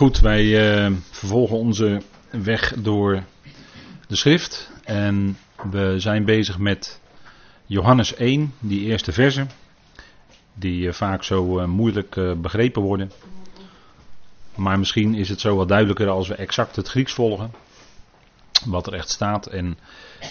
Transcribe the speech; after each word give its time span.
Goed, 0.00 0.20
wij 0.20 0.44
uh, 0.44 0.96
vervolgen 1.10 1.56
onze 1.56 2.02
weg 2.30 2.74
door 2.76 3.22
de 4.06 4.16
schrift 4.16 4.70
en 4.84 5.38
we 5.70 5.94
zijn 5.98 6.24
bezig 6.24 6.58
met 6.58 7.00
Johannes 7.66 8.14
1, 8.14 8.54
die 8.58 8.80
eerste 8.80 9.12
verse, 9.12 9.46
die 10.54 10.86
uh, 10.86 10.92
vaak 10.92 11.24
zo 11.24 11.58
uh, 11.60 11.66
moeilijk 11.66 12.20
begrepen 12.40 12.82
worden. 12.82 13.12
Maar 14.54 14.78
misschien 14.78 15.14
is 15.14 15.28
het 15.28 15.40
zo 15.40 15.56
wat 15.56 15.68
duidelijker 15.68 16.08
als 16.08 16.28
we 16.28 16.34
exact 16.34 16.76
het 16.76 16.88
Grieks 16.88 17.12
volgen, 17.12 17.52
wat 18.66 18.86
er 18.86 18.94
echt 18.94 19.10
staat. 19.10 19.46
En 19.46 19.78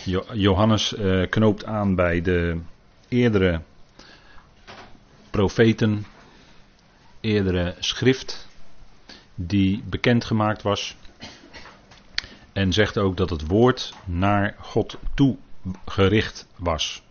jo 0.05 0.25
Johannes 0.33 0.95
knoopt 1.29 1.65
aan 1.65 1.95
bij 1.95 2.21
de 2.21 2.59
eerdere 3.07 3.61
profeten, 5.29 6.05
eerdere 7.21 7.75
schrift 7.79 8.47
die 9.41 9.83
bekendgemaakt 9.85 10.61
was. 10.61 10.95
En 12.53 12.73
zegt 12.73 12.97
ook 12.97 13.17
dat 13.17 13.29
het 13.29 13.47
woord 13.47 13.93
naar 14.05 14.55
God 14.59 14.97
toe 15.13 15.37
gericht 15.85 16.47
was. 16.55 17.01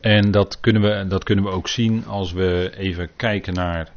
En 0.00 0.30
dat 0.30 0.60
kunnen 0.60 0.82
we, 0.82 1.06
dat 1.06 1.24
kunnen 1.24 1.44
we 1.44 1.50
ook 1.50 1.68
zien 1.68 2.06
als 2.06 2.32
we 2.32 2.72
even 2.76 3.16
kijken 3.16 3.54
naar 3.54 3.92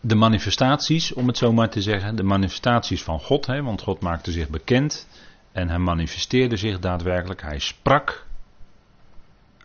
de 0.00 0.14
manifestaties, 0.14 1.12
om 1.12 1.26
het 1.26 1.36
zo 1.36 1.52
maar 1.52 1.70
te 1.70 1.82
zeggen. 1.82 2.16
De 2.16 2.22
manifestaties 2.22 3.02
van 3.02 3.20
God, 3.20 3.46
hè, 3.46 3.62
want 3.62 3.82
God 3.82 4.00
maakte 4.00 4.32
zich 4.32 4.48
bekend 4.48 5.08
en 5.52 5.68
hij 5.68 5.78
manifesteerde 5.78 6.56
zich 6.56 6.78
daadwerkelijk. 6.78 7.42
Hij 7.42 7.58
sprak 7.58 8.26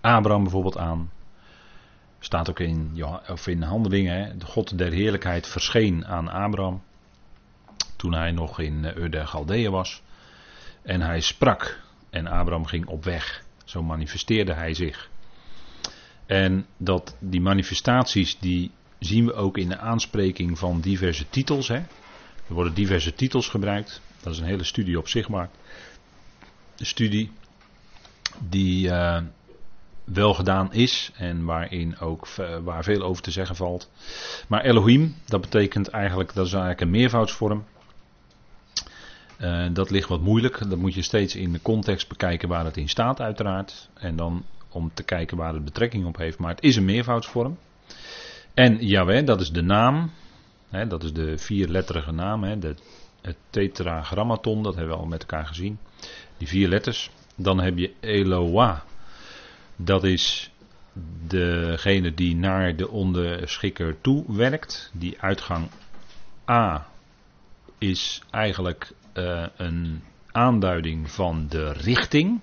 Abraham 0.01 0.43
bijvoorbeeld 0.43 0.77
aan. 0.77 1.09
Staat 2.19 2.49
ook 2.49 2.59
in, 2.59 3.03
of 3.29 3.47
in 3.47 3.61
handelingen, 3.61 4.43
God 4.43 4.77
der 4.77 4.91
heerlijkheid 4.91 5.47
verscheen 5.47 6.05
aan 6.05 6.27
Abraham. 6.27 6.81
Toen 7.95 8.13
hij 8.13 8.31
nog 8.31 8.59
in 8.59 8.85
eh, 8.85 8.95
Ur 8.95 9.11
der 9.11 9.27
Galdeeën 9.27 9.71
was. 9.71 10.01
En 10.81 11.01
hij 11.01 11.21
sprak 11.21 11.79
en 12.09 12.27
Abraham 12.27 12.65
ging 12.65 12.85
op 12.85 13.03
weg. 13.03 13.43
Zo 13.65 13.83
manifesteerde 13.83 14.53
hij 14.53 14.73
zich. 14.73 15.09
En 16.25 16.65
dat 16.77 17.15
die 17.19 17.41
manifestaties 17.41 18.39
die 18.39 18.71
zien 18.99 19.25
we 19.25 19.33
ook 19.33 19.57
in 19.57 19.69
de 19.69 19.77
aanspreking 19.77 20.57
van 20.59 20.81
diverse 20.81 21.29
titels. 21.29 21.67
Hè. 21.67 21.75
Er 22.47 22.53
worden 22.53 22.73
diverse 22.73 23.13
titels 23.13 23.47
gebruikt. 23.47 24.01
Dat 24.21 24.33
is 24.33 24.39
een 24.39 24.45
hele 24.45 24.63
studie 24.63 24.97
op 24.97 25.07
zich 25.07 25.29
maar. 25.29 25.49
Een 26.77 26.85
studie 26.85 27.31
die 28.49 28.87
uh, 28.87 29.21
wel 30.13 30.33
gedaan 30.33 30.73
is 30.73 31.11
en 31.15 31.45
waarin 31.45 31.99
ook 31.99 32.27
waar 32.63 32.83
veel 32.83 33.01
over 33.01 33.23
te 33.23 33.31
zeggen 33.31 33.55
valt. 33.55 33.91
Maar 34.47 34.61
Elohim, 34.61 35.15
dat 35.25 35.41
betekent 35.41 35.87
eigenlijk, 35.87 36.33
dat 36.33 36.45
is 36.45 36.51
eigenlijk 36.51 36.81
een 36.81 36.89
meervoudsvorm. 36.89 37.63
Uh, 39.41 39.67
dat 39.73 39.89
ligt 39.89 40.09
wat 40.09 40.21
moeilijk. 40.21 40.69
Dat 40.69 40.77
moet 40.77 40.93
je 40.93 41.01
steeds 41.01 41.35
in 41.35 41.51
de 41.51 41.61
context 41.61 42.07
bekijken 42.07 42.49
waar 42.49 42.65
het 42.65 42.77
in 42.77 42.89
staat, 42.89 43.21
uiteraard. 43.21 43.89
En 43.93 44.15
dan 44.15 44.45
om 44.69 44.91
te 44.93 45.03
kijken 45.03 45.37
waar 45.37 45.53
het 45.53 45.63
betrekking 45.63 46.05
op 46.05 46.17
heeft. 46.17 46.37
Maar 46.37 46.49
het 46.49 46.63
is 46.63 46.75
een 46.75 46.85
meervoudsvorm. 46.85 47.57
En 48.53 48.85
Yahweh, 48.85 49.25
dat 49.25 49.41
is 49.41 49.51
de 49.51 49.61
naam. 49.61 50.11
Hè, 50.69 50.87
dat 50.87 51.03
is 51.03 51.13
de 51.13 51.37
vierletterige 51.37 52.11
naam. 52.11 52.43
Hè, 52.43 52.59
de, 52.59 52.75
het 53.21 53.37
tetragrammaton, 53.49 54.63
dat 54.63 54.75
hebben 54.75 54.93
we 54.93 55.01
al 55.01 55.07
met 55.07 55.21
elkaar 55.21 55.45
gezien. 55.45 55.79
Die 56.37 56.47
vier 56.47 56.67
letters. 56.67 57.11
Dan 57.35 57.59
heb 57.59 57.77
je 57.77 57.93
Eloah. 57.99 58.79
Dat 59.81 60.03
is 60.03 60.51
degene 61.27 62.13
die 62.13 62.35
naar 62.35 62.75
de 62.75 62.89
onderschikker 62.89 64.01
toe 64.01 64.35
werkt. 64.35 64.91
Die 64.93 65.21
uitgang 65.21 65.69
A 66.49 66.87
is 67.77 68.21
eigenlijk 68.29 68.91
uh, 69.13 69.45
een 69.57 70.03
aanduiding 70.31 71.11
van 71.11 71.47
de 71.47 71.71
richting. 71.71 72.41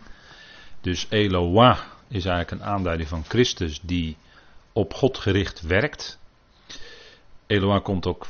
Dus 0.81 1.07
Eloah 1.11 1.79
is 2.09 2.25
eigenlijk 2.25 2.51
een 2.51 2.69
aanduiding 2.69 3.09
van 3.09 3.25
Christus 3.25 3.81
die 3.81 4.17
op 4.73 4.95
God 4.95 5.19
gericht 5.19 5.61
werkt. 5.61 6.19
Eloah 7.47 7.83
komt 7.83 8.07
ook 8.07 8.27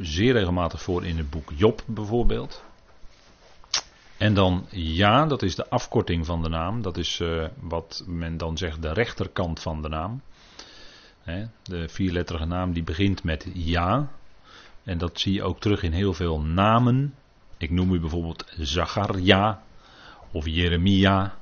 zeer 0.00 0.32
regelmatig 0.32 0.82
voor 0.82 1.04
in 1.04 1.16
het 1.16 1.30
boek 1.30 1.52
Job 1.56 1.82
bijvoorbeeld. 1.86 2.64
En 4.20 4.34
dan 4.34 4.66
ja, 4.70 5.26
dat 5.26 5.42
is 5.42 5.54
de 5.54 5.68
afkorting 5.68 6.26
van 6.26 6.42
de 6.42 6.48
naam. 6.48 6.82
Dat 6.82 6.96
is 6.96 7.20
uh, 7.20 7.46
wat 7.60 8.04
men 8.06 8.36
dan 8.36 8.58
zegt 8.58 8.82
de 8.82 8.92
rechterkant 8.92 9.60
van 9.60 9.82
de 9.82 9.88
naam. 9.88 10.22
He, 11.22 11.44
de 11.62 11.88
vierletterige 11.88 12.44
naam 12.44 12.72
die 12.72 12.82
begint 12.82 13.22
met 13.22 13.46
ja. 13.54 14.10
En 14.84 14.98
dat 14.98 15.20
zie 15.20 15.32
je 15.32 15.42
ook 15.42 15.60
terug 15.60 15.82
in 15.82 15.92
heel 15.92 16.14
veel 16.14 16.40
namen. 16.40 17.14
Ik 17.58 17.70
noem 17.70 17.92
u 17.92 18.00
bijvoorbeeld 18.00 18.44
Zacharia 18.58 19.62
of 20.30 20.46
Jeremia. 20.46 21.34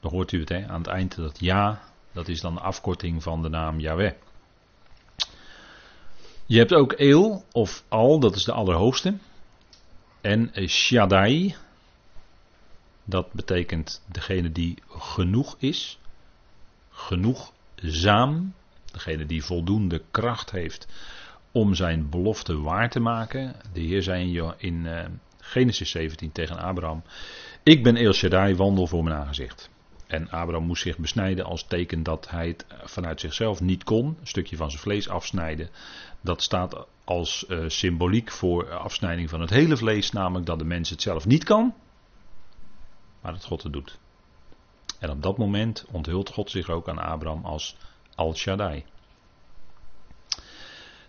Dan 0.00 0.10
hoort 0.10 0.32
u 0.32 0.40
het 0.40 0.48
he, 0.48 0.68
aan 0.68 0.80
het 0.80 0.90
eind 0.90 1.16
dat 1.16 1.40
ja. 1.40 1.82
Dat 2.12 2.28
is 2.28 2.40
dan 2.40 2.54
de 2.54 2.60
afkorting 2.60 3.22
van 3.22 3.42
de 3.42 3.48
naam 3.48 3.80
Yahweh. 3.80 4.12
Je 6.46 6.58
hebt 6.58 6.74
ook 6.74 6.92
Eel 6.92 7.44
of 7.52 7.84
Al, 7.88 8.20
dat 8.20 8.36
is 8.36 8.44
de 8.44 8.52
Allerhoogste. 8.52 9.14
En 10.20 10.52
Shaddai, 10.68 11.56
dat 13.04 13.32
betekent 13.32 14.02
degene 14.12 14.52
die 14.52 14.78
genoeg 14.88 15.56
is, 15.58 15.98
genoegzaam, 16.90 18.54
degene 18.92 19.26
die 19.26 19.44
voldoende 19.44 20.02
kracht 20.10 20.50
heeft 20.50 20.88
om 21.52 21.74
zijn 21.74 22.10
belofte 22.10 22.60
waar 22.60 22.90
te 22.90 23.00
maken. 23.00 23.56
De 23.72 23.80
Heer 23.80 24.02
zei 24.02 24.52
in 24.56 24.84
uh, 24.84 25.04
Genesis 25.40 25.90
17 25.90 26.32
tegen 26.32 26.58
Abraham: 26.58 27.02
Ik 27.62 27.82
ben 27.82 27.96
El 27.96 28.12
Shaddai, 28.12 28.54
wandel 28.54 28.86
voor 28.86 29.04
mijn 29.04 29.16
aangezicht. 29.16 29.70
En 30.06 30.30
Abraham 30.30 30.66
moest 30.66 30.82
zich 30.82 30.98
besnijden 30.98 31.44
als 31.44 31.64
teken 31.64 32.02
dat 32.02 32.30
hij 32.30 32.46
het 32.46 32.66
vanuit 32.84 33.20
zichzelf 33.20 33.60
niet 33.60 33.84
kon. 33.84 34.06
Een 34.06 34.26
stukje 34.26 34.56
van 34.56 34.70
zijn 34.70 34.82
vlees 34.82 35.08
afsnijden. 35.08 35.70
Dat 36.20 36.42
staat 36.42 36.86
als 37.04 37.44
uh, 37.48 37.64
symboliek 37.68 38.30
voor 38.30 38.70
afsnijding 38.70 39.30
van 39.30 39.40
het 39.40 39.50
hele 39.50 39.76
vlees, 39.76 40.10
namelijk 40.10 40.46
dat 40.46 40.58
de 40.58 40.64
mens 40.64 40.90
het 40.90 41.02
zelf 41.02 41.26
niet 41.26 41.44
kan 41.44 41.74
maar 43.22 43.32
dat 43.32 43.44
God 43.44 43.62
het 43.62 43.72
doet. 43.72 43.98
En 44.98 45.10
op 45.10 45.22
dat 45.22 45.38
moment 45.38 45.84
onthult 45.90 46.28
God 46.28 46.50
zich 46.50 46.68
ook 46.68 46.88
aan 46.88 46.98
Abraham 46.98 47.44
als 47.44 47.76
Al 48.14 48.34
Shaddai. 48.34 48.84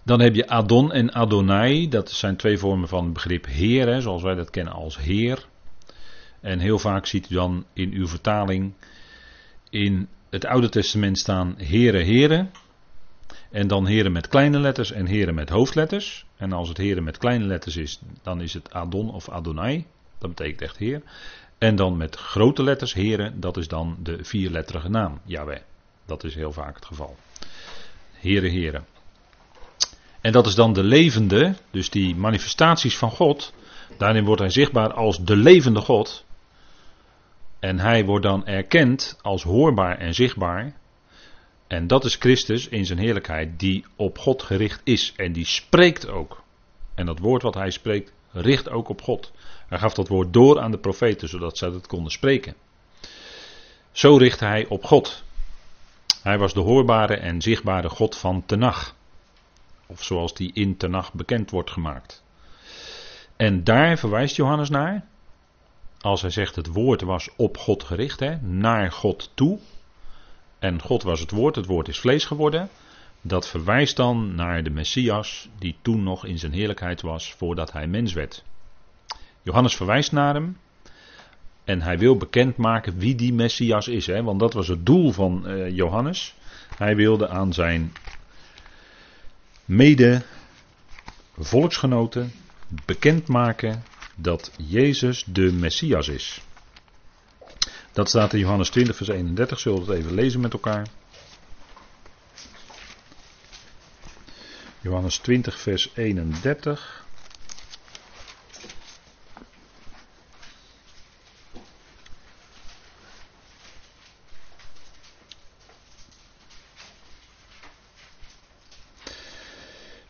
Dan 0.04 0.20
heb 0.20 0.36
je 0.36 0.48
Adon 0.48 0.92
en 0.92 1.14
Adonai, 1.14 1.90
dat 1.90 2.12
zijn 2.12 2.36
twee 2.36 2.58
vormen 2.58 2.88
van 2.88 3.04
het 3.04 3.14
begrip 3.14 3.46
Heer, 3.46 4.02
zoals 4.02 4.22
wij 4.22 4.36
dat 4.36 4.50
kennen 4.50 4.74
als 4.74 4.98
Heer. 4.98 5.46
En 6.40 6.60
heel 6.60 6.80
vaak 6.80 7.06
ziet 7.06 7.30
u 7.30 7.34
dan 7.34 7.66
in 7.74 7.92
uw 7.92 8.08
vertaling 8.08 8.74
in 9.70 10.08
het 10.30 10.46
Oude 10.46 10.70
Testament 10.70 11.18
staan 11.18 11.56
Heren, 11.58 12.06
Heren. 12.06 12.52
En 13.52 13.68
dan 13.68 13.86
Heren 13.86 14.12
met 14.12 14.28
kleine 14.28 14.60
letters 14.60 14.92
en 14.92 15.06
Heren 15.06 15.36
met 15.36 15.50
hoofdletters. 15.50 16.26
En 16.38 16.54
als 16.54 16.70
het 16.70 16.78
Heren 16.78 17.04
met 17.04 17.18
kleine 17.18 17.46
letters 17.46 17.78
is, 17.78 18.00
dan 18.22 18.42
is 18.42 18.54
het 18.54 18.74
Adon 18.74 19.12
of 19.12 19.30
Adonai. 19.30 19.86
Dat 20.18 20.30
betekent 20.30 20.62
echt 20.62 20.78
Heer. 20.78 21.02
En 21.64 21.76
dan 21.76 21.98
met 21.98 22.16
grote 22.16 22.64
letters 22.64 22.94
heren, 22.94 23.40
dat 23.40 23.58
is 23.58 23.68
dan 23.68 23.98
de 24.00 24.24
vierletterige 24.24 24.90
naam, 24.90 25.20
Yahweh. 25.26 25.60
Dat 26.06 26.24
is 26.24 26.36
heel 26.36 26.52
vaak 26.52 26.76
het 26.76 26.86
geval. 26.86 27.16
Heren, 28.12 28.50
heren. 28.50 28.86
En 30.22 30.32
dat 30.32 30.48
is 30.48 30.56
dan 30.56 30.74
de 30.74 30.84
levende, 30.84 31.56
dus 31.72 31.90
die 31.90 32.16
manifestaties 32.16 32.98
van 32.98 33.12
God. 33.12 33.54
Daarin 33.98 34.26
wordt 34.26 34.42
hij 34.42 34.50
zichtbaar 34.50 34.94
als 34.94 35.24
de 35.24 35.36
levende 35.36 35.80
God. 35.80 36.26
En 37.60 37.80
hij 37.80 38.06
wordt 38.06 38.26
dan 38.26 38.46
erkend 38.46 39.20
als 39.22 39.44
hoorbaar 39.44 39.98
en 39.98 40.14
zichtbaar. 40.14 40.74
En 41.68 41.88
dat 41.88 42.06
is 42.06 42.16
Christus 42.16 42.68
in 42.68 42.86
zijn 42.86 43.00
heerlijkheid, 43.00 43.60
die 43.60 43.86
op 43.96 44.18
God 44.18 44.44
gericht 44.44 44.82
is. 44.84 45.14
En 45.16 45.34
die 45.34 45.46
spreekt 45.46 46.08
ook. 46.08 46.44
En 46.96 47.06
dat 47.06 47.20
woord 47.20 47.42
wat 47.42 47.54
hij 47.54 47.72
spreekt, 47.72 48.14
richt 48.34 48.70
ook 48.70 48.90
op 48.90 49.02
God. 49.02 49.32
Hij 49.68 49.80
gaf 49.80 49.94
dat 49.94 50.08
woord 50.08 50.34
door 50.34 50.60
aan 50.60 50.72
de 50.72 50.78
profeten, 50.78 51.30
zodat 51.30 51.58
zij 51.58 51.70
het 51.70 51.88
konden 51.88 52.12
spreken. 52.12 52.56
Zo 53.92 54.18
richtte 54.18 54.46
hij 54.46 54.66
op 54.68 54.84
God. 54.84 55.24
Hij 56.22 56.38
was 56.38 56.54
de 56.54 56.60
hoorbare 56.60 57.16
en 57.16 57.42
zichtbare 57.42 57.90
God 57.90 58.18
van 58.18 58.46
Tenach. 58.46 58.96
Of 59.86 60.04
zoals 60.04 60.34
die 60.34 60.52
in 60.54 60.78
Tenach 60.78 61.14
bekend 61.14 61.52
wordt 61.52 61.72
gemaakt. 61.72 62.24
En 63.36 63.64
daar 63.64 63.98
verwijst 63.98 64.36
Johannes 64.36 64.70
naar. 64.70 65.06
Als 66.02 66.22
hij 66.22 66.30
zegt 66.30 66.56
het 66.56 66.68
woord 66.68 67.02
was 67.02 67.30
op 67.36 67.58
God 67.58 67.84
gericht, 67.84 68.20
hè, 68.20 68.36
naar 68.42 68.92
God 68.92 69.32
toe. 69.34 69.60
En 70.60 70.82
God 70.82 71.04
was 71.04 71.20
het 71.20 71.32
woord, 71.32 71.56
het 71.56 71.66
woord 71.66 71.88
is 71.88 72.00
vlees 72.00 72.26
geworden. 72.26 72.70
Dat 73.26 73.50
verwijst 73.50 73.96
dan 73.96 74.36
naar 74.36 74.64
de 74.64 74.70
Messias, 74.70 75.50
die 75.60 75.76
toen 75.82 76.04
nog 76.04 76.26
in 76.26 76.40
zijn 76.40 76.54
heerlijkheid 76.54 77.02
was 77.02 77.34
voordat 77.34 77.72
hij 77.72 77.88
mens 77.88 78.14
werd. 78.14 78.44
Johannes 79.42 79.76
verwijst 79.76 80.12
naar 80.12 80.34
hem. 80.34 80.58
En 81.64 81.82
hij 81.82 81.98
wil 81.98 82.18
bekendmaken 82.18 82.98
wie 82.98 83.16
die 83.16 83.34
Messias 83.34 83.88
is. 83.88 84.08
Hè? 84.08 84.24
Want 84.24 84.40
dat 84.40 84.54
was 84.54 84.68
het 84.68 84.86
doel 84.86 85.12
van 85.12 85.44
uh, 85.46 85.76
Johannes. 85.76 86.36
Hij 86.78 86.96
wilde 86.96 87.28
aan 87.28 87.54
zijn 87.54 87.94
mede 89.66 90.22
volksgenoten 91.38 92.32
bekendmaken 92.86 93.84
dat 94.16 94.52
Jezus 94.58 95.24
de 95.24 95.52
Messias 95.52 96.08
is. 96.08 96.42
Dat 97.92 98.10
staat 98.10 98.34
in 98.34 98.40
Johannes 98.40 98.70
20, 98.70 98.96
vers 98.96 99.10
31. 99.10 99.60
Zullen 99.60 99.86
we 99.86 99.92
het 99.92 100.00
even 100.00 100.14
lezen 100.14 100.40
met 100.40 100.54
elkaar? 100.54 100.88
Johannes 104.84 105.18
20, 105.18 105.60
vers 105.60 105.92
31. 105.96 107.06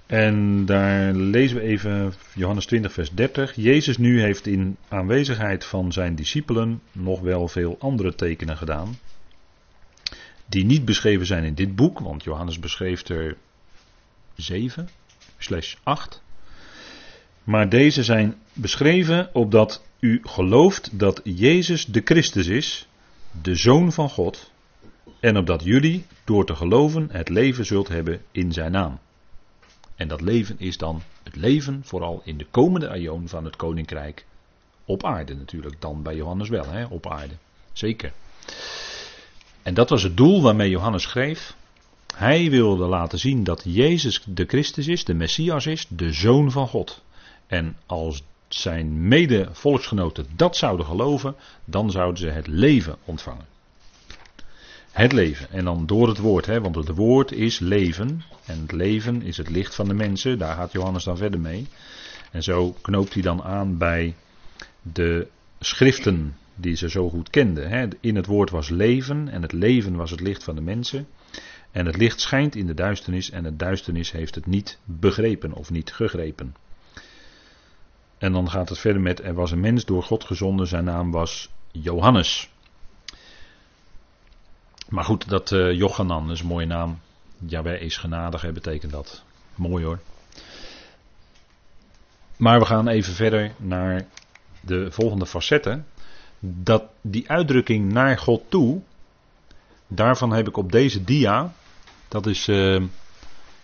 En 0.06 0.66
daar 0.66 1.14
lezen 1.14 1.58
we 1.58 1.64
even 1.64 2.14
Johannes 2.36 2.66
20, 2.66 2.94
vers 2.94 3.12
30. 3.12 3.56
Jezus 3.56 3.98
nu 3.98 4.22
heeft 4.22 4.48
in 4.48 4.78
aanwezigheid 4.88 5.66
van 5.66 5.92
zijn 5.92 6.16
discipelen 6.16 6.82
nog 6.92 7.22
wel 7.22 7.48
veel 7.48 7.76
andere 7.80 8.16
tekenen 8.16 8.58
gedaan. 8.58 8.98
Die 10.46 10.66
niet 10.66 10.86
beschreven 10.86 11.26
zijn 11.26 11.44
in 11.44 11.54
dit 11.54 11.76
boek, 11.76 12.00
want 12.00 12.24
Johannes 12.24 12.60
beschreef 12.60 13.10
er 13.10 13.38
7 14.36 14.90
slash 15.38 15.76
8. 15.84 16.22
Maar 17.44 17.70
deze 17.70 18.04
zijn 18.04 18.36
beschreven 18.54 19.30
opdat 19.34 19.84
u 20.00 20.20
gelooft 20.24 21.00
dat 21.00 21.22
Jezus 21.24 21.86
de 21.86 22.02
Christus 22.06 22.48
is, 22.48 22.88
de 23.42 23.56
Zoon 23.56 23.92
van 23.92 24.10
God, 24.10 24.52
en 25.20 25.38
opdat 25.38 25.64
jullie 25.64 26.06
door 26.24 26.46
te 26.46 26.56
geloven 26.56 27.08
het 27.12 27.30
leven 27.30 27.66
zult 27.66 27.88
hebben 27.88 28.22
in 28.32 28.52
zijn 28.52 28.72
naam. 28.72 29.00
En 29.96 30.08
dat 30.08 30.22
leven 30.22 30.60
is 30.60 30.78
dan 30.78 31.02
het 31.24 31.36
leven 31.36 31.82
vooral 31.84 32.22
in 32.26 32.38
de 32.38 32.46
komende 32.52 32.90
aion 32.90 33.28
van 33.28 33.46
het 33.46 33.56
koninkrijk 33.56 34.26
op 34.86 35.04
aarde 35.04 35.36
natuurlijk. 35.36 35.82
Dan 35.82 36.04
bij 36.04 36.16
Johannes 36.16 36.50
wel, 36.50 36.66
hè, 36.66 36.86
op 36.86 37.08
aarde. 37.08 37.34
Zeker. 37.74 38.14
En 39.64 39.74
dat 39.74 39.90
was 39.90 40.04
het 40.04 40.18
doel 40.18 40.42
waarmee 40.42 40.70
Johannes 40.70 41.04
schreef. 41.04 41.56
Hij 42.24 42.50
wilde 42.50 42.86
laten 42.86 43.20
zien 43.20 43.44
dat 43.44 43.62
Jezus 43.66 44.24
de 44.26 44.46
Christus 44.46 44.88
is, 44.88 45.04
de 45.04 45.14
Messias 45.14 45.66
is, 45.66 45.86
de 45.90 46.12
Zoon 46.12 46.52
van 46.52 46.68
God. 46.68 47.02
En 47.48 47.78
als 47.86 48.24
zijn 48.48 49.08
mede-volksgenoten 49.08 50.26
dat 50.36 50.58
zouden 50.58 50.86
geloven, 50.86 51.36
dan 51.66 51.92
zouden 51.92 52.18
ze 52.18 52.28
het 52.28 52.48
leven 52.48 52.96
ontvangen. 53.06 53.46
Het 54.92 55.12
leven. 55.12 55.52
En 55.52 55.66
dan 55.66 55.86
door 55.86 56.08
het 56.08 56.18
woord, 56.18 56.46
hè, 56.46 56.62
want 56.62 56.76
het 56.76 56.90
woord 56.90 57.32
is 57.32 57.60
leven. 57.60 58.24
En 58.46 58.62
het 58.62 58.72
leven 58.72 59.22
is 59.22 59.38
het 59.38 59.50
licht 59.50 59.76
van 59.76 59.88
de 59.88 59.94
mensen. 59.94 60.38
Daar 60.38 60.56
gaat 60.56 60.72
Johannes 60.72 61.04
dan 61.04 61.18
verder 61.18 61.40
mee. 61.40 61.68
En 62.32 62.44
zo 62.44 62.76
knoopt 62.82 63.14
hij 63.14 63.22
dan 63.22 63.44
aan 63.44 63.78
bij 63.78 64.16
de 64.82 65.28
schriften 65.60 66.36
die 66.56 66.76
ze 66.76 66.90
zo 66.90 67.10
goed 67.10 67.30
kenden. 67.30 67.70
Hè. 67.70 67.88
In 68.00 68.16
het 68.16 68.26
woord 68.26 68.50
was 68.50 68.70
leven 68.70 69.30
en 69.30 69.42
het 69.42 69.52
leven 69.52 69.96
was 69.96 70.12
het 70.12 70.22
licht 70.22 70.44
van 70.44 70.56
de 70.56 70.62
mensen. 70.62 71.08
En 71.74 71.86
het 71.86 71.98
licht 71.98 72.22
schijnt 72.22 72.56
in 72.56 72.66
de 72.66 72.74
duisternis 72.74 73.30
en 73.30 73.44
het 73.44 73.60
duisternis 73.60 74.12
heeft 74.12 74.36
het 74.36 74.46
niet 74.46 74.80
begrepen 74.84 75.54
of 75.54 75.70
niet 75.70 75.94
gegrepen. 75.94 76.56
En 78.18 78.32
dan 78.32 78.50
gaat 78.50 78.70
het 78.70 78.80
verder 78.80 79.02
met: 79.02 79.22
Er 79.22 79.34
was 79.34 79.52
een 79.52 79.60
mens 79.60 79.86
door 79.86 80.04
God 80.04 80.24
gezonden, 80.24 80.68
zijn 80.68 80.84
naam 80.84 81.12
was 81.12 81.50
Johannes. 81.72 82.50
Maar 84.90 85.04
goed, 85.04 85.30
dat 85.30 85.52
uh, 85.52 85.72
Jochanan 85.72 86.32
is 86.32 86.40
een 86.40 86.48
mooie 86.48 86.66
naam. 86.66 87.00
Jawel 87.46 87.80
is 87.80 87.98
genadig, 87.98 88.52
betekent 88.52 88.92
dat. 88.92 89.24
Mooi 89.56 89.86
hoor. 89.86 90.00
Maar 92.38 92.60
we 92.60 92.66
gaan 92.66 92.88
even 92.88 93.14
verder 93.14 93.52
naar 93.58 94.06
de 94.62 94.92
volgende 94.92 95.26
facetten. 95.26 95.86
Dat 96.40 96.84
die 97.02 97.30
uitdrukking 97.30 97.92
naar 97.92 98.18
God 98.18 98.44
toe, 98.50 98.82
daarvan 99.88 100.34
heb 100.34 100.48
ik 100.48 100.58
op 100.58 100.72
deze 100.72 101.04
dia, 101.04 101.54
dat 102.14 102.26
is 102.26 102.48
uh, 102.48 102.82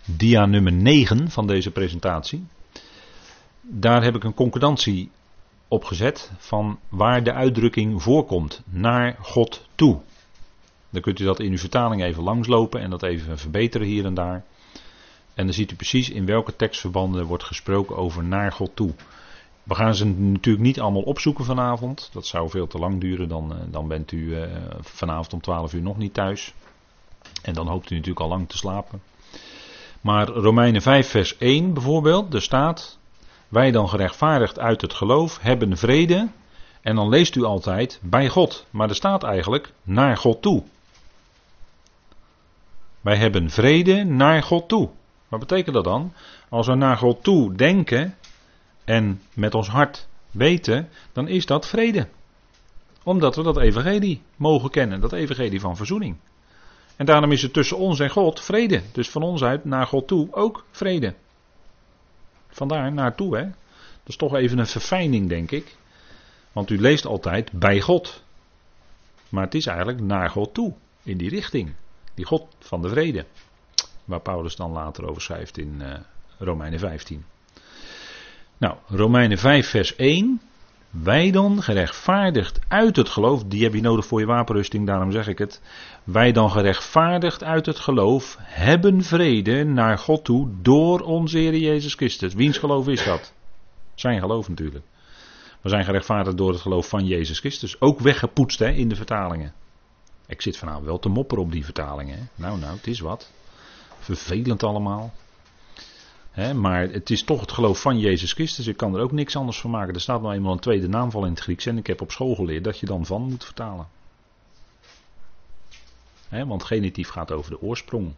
dia 0.06 0.46
nummer 0.46 0.72
9 0.72 1.30
van 1.30 1.48
deze 1.48 1.72
presentatie. 1.72 2.48
Daar 3.62 4.04
heb 4.04 4.16
ik 4.16 4.24
een 4.24 4.34
concordantie 4.34 5.12
opgezet 5.68 6.32
van 6.38 6.80
waar 6.90 7.24
de 7.24 7.34
uitdrukking 7.34 8.04
voorkomt, 8.04 8.62
naar 8.66 9.18
God 9.22 9.68
toe. 9.76 10.00
Dan 10.90 11.02
kunt 11.02 11.20
u 11.20 11.26
dat 11.26 11.40
in 11.40 11.52
uw 11.52 11.58
vertaling 11.58 12.04
even 12.04 12.24
langslopen 12.24 12.82
en 12.82 12.90
dat 12.90 13.04
even 13.04 13.38
verbeteren 13.38 13.88
hier 13.88 14.06
en 14.06 14.14
daar. 14.14 14.44
En 15.34 15.46
dan 15.46 15.54
ziet 15.54 15.72
u 15.72 15.76
precies 15.76 16.10
in 16.10 16.26
welke 16.26 16.56
tekstverbanden 16.56 17.26
wordt 17.26 17.44
gesproken 17.44 17.98
over 17.98 18.24
naar 18.24 18.52
God 18.52 18.76
toe. 18.76 18.94
We 19.64 19.76
gaan 19.76 19.96
ze 19.96 20.06
natuurlijk 20.06 20.66
niet 20.66 20.80
allemaal 20.80 21.02
opzoeken 21.02 21.46
vanavond. 21.46 22.10
Dat 22.14 22.26
zou 22.26 22.50
veel 22.50 22.68
te 22.68 22.78
lang 22.78 23.02
duren. 23.02 23.30
Dan, 23.30 23.54
eh, 23.54 23.60
dan 23.72 23.88
bent 23.88 24.12
u 24.12 24.18
uh, 24.18 24.44
vanavond 24.80 25.34
om 25.34 25.42
12 25.42 25.74
uur 25.74 25.82
nog 25.82 25.98
niet 25.98 26.14
thuis. 26.14 26.54
En 27.42 27.54
dan 27.54 27.68
hoopt 27.68 27.90
u 27.90 27.96
natuurlijk 27.96 28.22
al 28.22 28.28
lang 28.28 28.50
te 28.50 28.58
slapen. 28.58 29.02
Maar 30.02 30.28
Romeinen 30.28 30.82
5, 30.82 31.10
vers 31.10 31.38
1 31.38 31.74
bijvoorbeeld, 31.74 32.34
er 32.34 32.42
staat: 32.42 32.98
Wij 33.48 33.72
dan 33.72 33.90
gerechtvaardigd 33.90 34.60
uit 34.60 34.82
het 34.82 34.94
geloof 34.94 35.40
hebben 35.42 35.78
vrede. 35.78 36.28
En 36.82 36.96
dan 36.96 37.10
leest 37.10 37.36
u 37.36 37.44
altijd 37.44 38.00
bij 38.02 38.30
God. 38.30 38.66
Maar 38.70 38.90
er 38.90 38.96
staat 38.96 39.24
eigenlijk 39.24 39.72
naar 39.84 40.18
God 40.18 40.42
toe. 40.42 40.64
Wij 43.02 43.16
hebben 43.16 43.50
vrede 43.50 44.04
naar 44.04 44.44
God 44.44 44.68
toe. 44.68 44.90
Wat 45.28 45.40
betekent 45.40 45.76
dat 45.76 45.84
dan? 45.84 46.14
Als 46.50 46.68
we 46.68 46.76
naar 46.76 46.98
God 46.98 47.24
toe 47.24 47.56
denken 47.56 48.16
en 48.84 49.22
met 49.34 49.56
ons 49.56 49.68
hart 49.68 50.08
weten, 50.32 50.90
dan 51.14 51.28
is 51.28 51.46
dat 51.46 51.68
vrede. 51.68 52.08
Omdat 53.04 53.36
we 53.36 53.44
dat 53.44 53.58
evangelie 53.58 54.22
mogen 54.36 54.70
kennen, 54.70 55.02
dat 55.02 55.14
evangelie 55.14 55.60
van 55.60 55.78
verzoening. 55.78 56.16
En 57.00 57.06
daarom 57.06 57.32
is 57.32 57.42
het 57.42 57.54
tussen 57.54 57.78
ons 57.78 58.00
en 58.00 58.10
God 58.10 58.42
vrede. 58.42 58.82
Dus 58.92 59.10
van 59.10 59.22
ons 59.22 59.44
uit 59.44 59.66
naar 59.66 59.88
God 59.88 60.08
toe 60.08 60.28
ook 60.32 60.66
vrede. 60.72 61.14
Vandaar 62.50 62.94
naartoe, 62.94 63.38
hè. 63.38 63.44
Dat 63.44 64.08
is 64.08 64.16
toch 64.16 64.36
even 64.36 64.58
een 64.58 64.68
verfijning, 64.68 65.30
denk 65.30 65.52
ik. 65.52 65.76
Want 66.52 66.70
u 66.70 66.80
leest 66.80 67.06
altijd 67.06 67.52
bij 67.52 67.82
God. 67.82 68.24
Maar 69.30 69.44
het 69.44 69.56
is 69.56 69.66
eigenlijk 69.66 70.02
naar 70.02 70.30
God 70.30 70.54
toe, 70.54 70.74
in 71.04 71.18
die 71.18 71.30
richting. 71.30 71.74
Die 72.14 72.26
God 72.26 72.48
van 72.60 72.82
de 72.82 72.90
vrede. 72.90 73.26
Waar 74.06 74.22
Paulus 74.22 74.56
dan 74.56 74.72
later 74.72 75.10
over 75.10 75.22
schrijft 75.22 75.58
in 75.58 75.78
uh, 75.82 75.94
Romeinen 76.38 76.80
15. 76.80 77.26
Nou, 78.58 78.78
Romeinen 78.88 79.38
5, 79.38 79.70
vers 79.70 79.96
1. 79.96 80.42
Wij 80.90 81.32
dan 81.32 81.62
gerechtvaardigd 81.62 82.60
uit 82.68 82.96
het 82.96 83.10
geloof, 83.10 83.44
die 83.44 83.64
heb 83.64 83.74
je 83.74 83.82
nodig 83.82 84.06
voor 84.06 84.20
je 84.20 84.26
wapenrusting, 84.26 84.88
daarom 84.88 85.12
zeg 85.12 85.28
ik 85.28 85.38
het. 85.38 85.62
Wij 86.04 86.32
dan 86.32 86.52
gerechtvaardigd 86.52 87.44
uit 87.44 87.66
het 87.66 87.80
geloof 87.80 88.38
hebben 88.40 89.04
vrede 89.04 89.64
naar 89.64 89.98
God 89.98 90.24
toe 90.24 90.50
door 90.62 91.00
onze 91.00 91.38
Heer 91.38 91.56
Jezus 91.56 91.94
Christus. 91.94 92.34
Wiens 92.34 92.58
geloof 92.58 92.88
is 92.88 93.04
dat? 93.04 93.34
Zijn 93.96 94.20
geloof 94.20 94.50
natuurlijk. 94.50 94.86
We 95.62 95.70
zijn 95.70 95.86
gerechtvaardigd 95.86 96.38
door 96.38 96.52
het 96.52 96.62
geloof 96.62 96.90
van 96.90 97.06
Jezus 97.06 97.40
Christus. 97.40 97.82
Ook 97.82 98.00
weggepoetst 98.00 98.60
hè, 98.60 98.70
in 98.70 98.90
de 98.90 98.96
vertalingen. 98.96 99.54
Ik 100.28 100.42
zit 100.42 100.58
vanavond 100.58 100.86
wel 100.86 101.00
te 101.00 101.10
mopperen 101.10 101.44
op 101.44 101.52
die 101.52 101.66
vertalingen. 101.66 102.30
Nou, 102.36 102.60
nou, 102.60 102.76
het 102.76 102.88
is 102.88 103.00
wat. 103.00 103.32
Vervelend 104.00 104.64
allemaal. 104.64 105.14
Maar 106.36 106.90
het 106.90 107.10
is 107.10 107.24
toch 107.24 107.42
het 107.42 107.52
geloof 107.52 107.82
van 107.82 108.00
Jezus 108.00 108.34
Christus. 108.34 108.68
Ik 108.68 108.78
kan 108.78 108.96
er 108.96 109.02
ook 109.02 109.12
niks 109.12 109.36
anders 109.36 109.60
van 109.60 109.70
maken. 109.70 109.94
Er 109.94 110.02
staat 110.02 110.22
nou 110.22 110.34
eenmaal 110.34 110.52
een 110.52 110.60
tweede 110.60 110.88
naamval 110.88 111.26
in 111.26 111.32
het 111.32 111.40
Grieks. 111.40 111.66
En 111.66 111.78
ik 111.78 111.88
heb 111.88 112.02
op 112.02 112.12
school 112.12 112.36
geleerd 112.36 112.64
dat 112.64 112.80
je 112.80 112.86
dan 112.86 113.06
van 113.06 113.22
moet 113.22 113.46
vertalen. 113.46 113.88
want 116.30 116.64
genitief 116.64 117.10
gaat 117.10 117.32
over 117.32 117.52
de 117.52 117.62
oorsprong. 117.62 118.14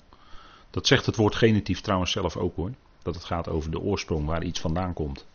Dat 0.70 0.88
zegt 0.88 1.06
het 1.06 1.16
woord 1.16 1.36
genitief 1.36 1.82
trouwens 1.82 2.12
zelf 2.12 2.38
ook 2.38 2.56
hoor. 2.56 2.72
Dat 3.04 3.16
het 3.16 3.24
gaat 3.24 3.48
over 3.48 3.72
de 3.72 3.80
oorsprong, 3.80 4.26
waar 4.26 4.44
iets 4.44 4.60
vandaan 4.60 4.94
komt. 4.94 5.26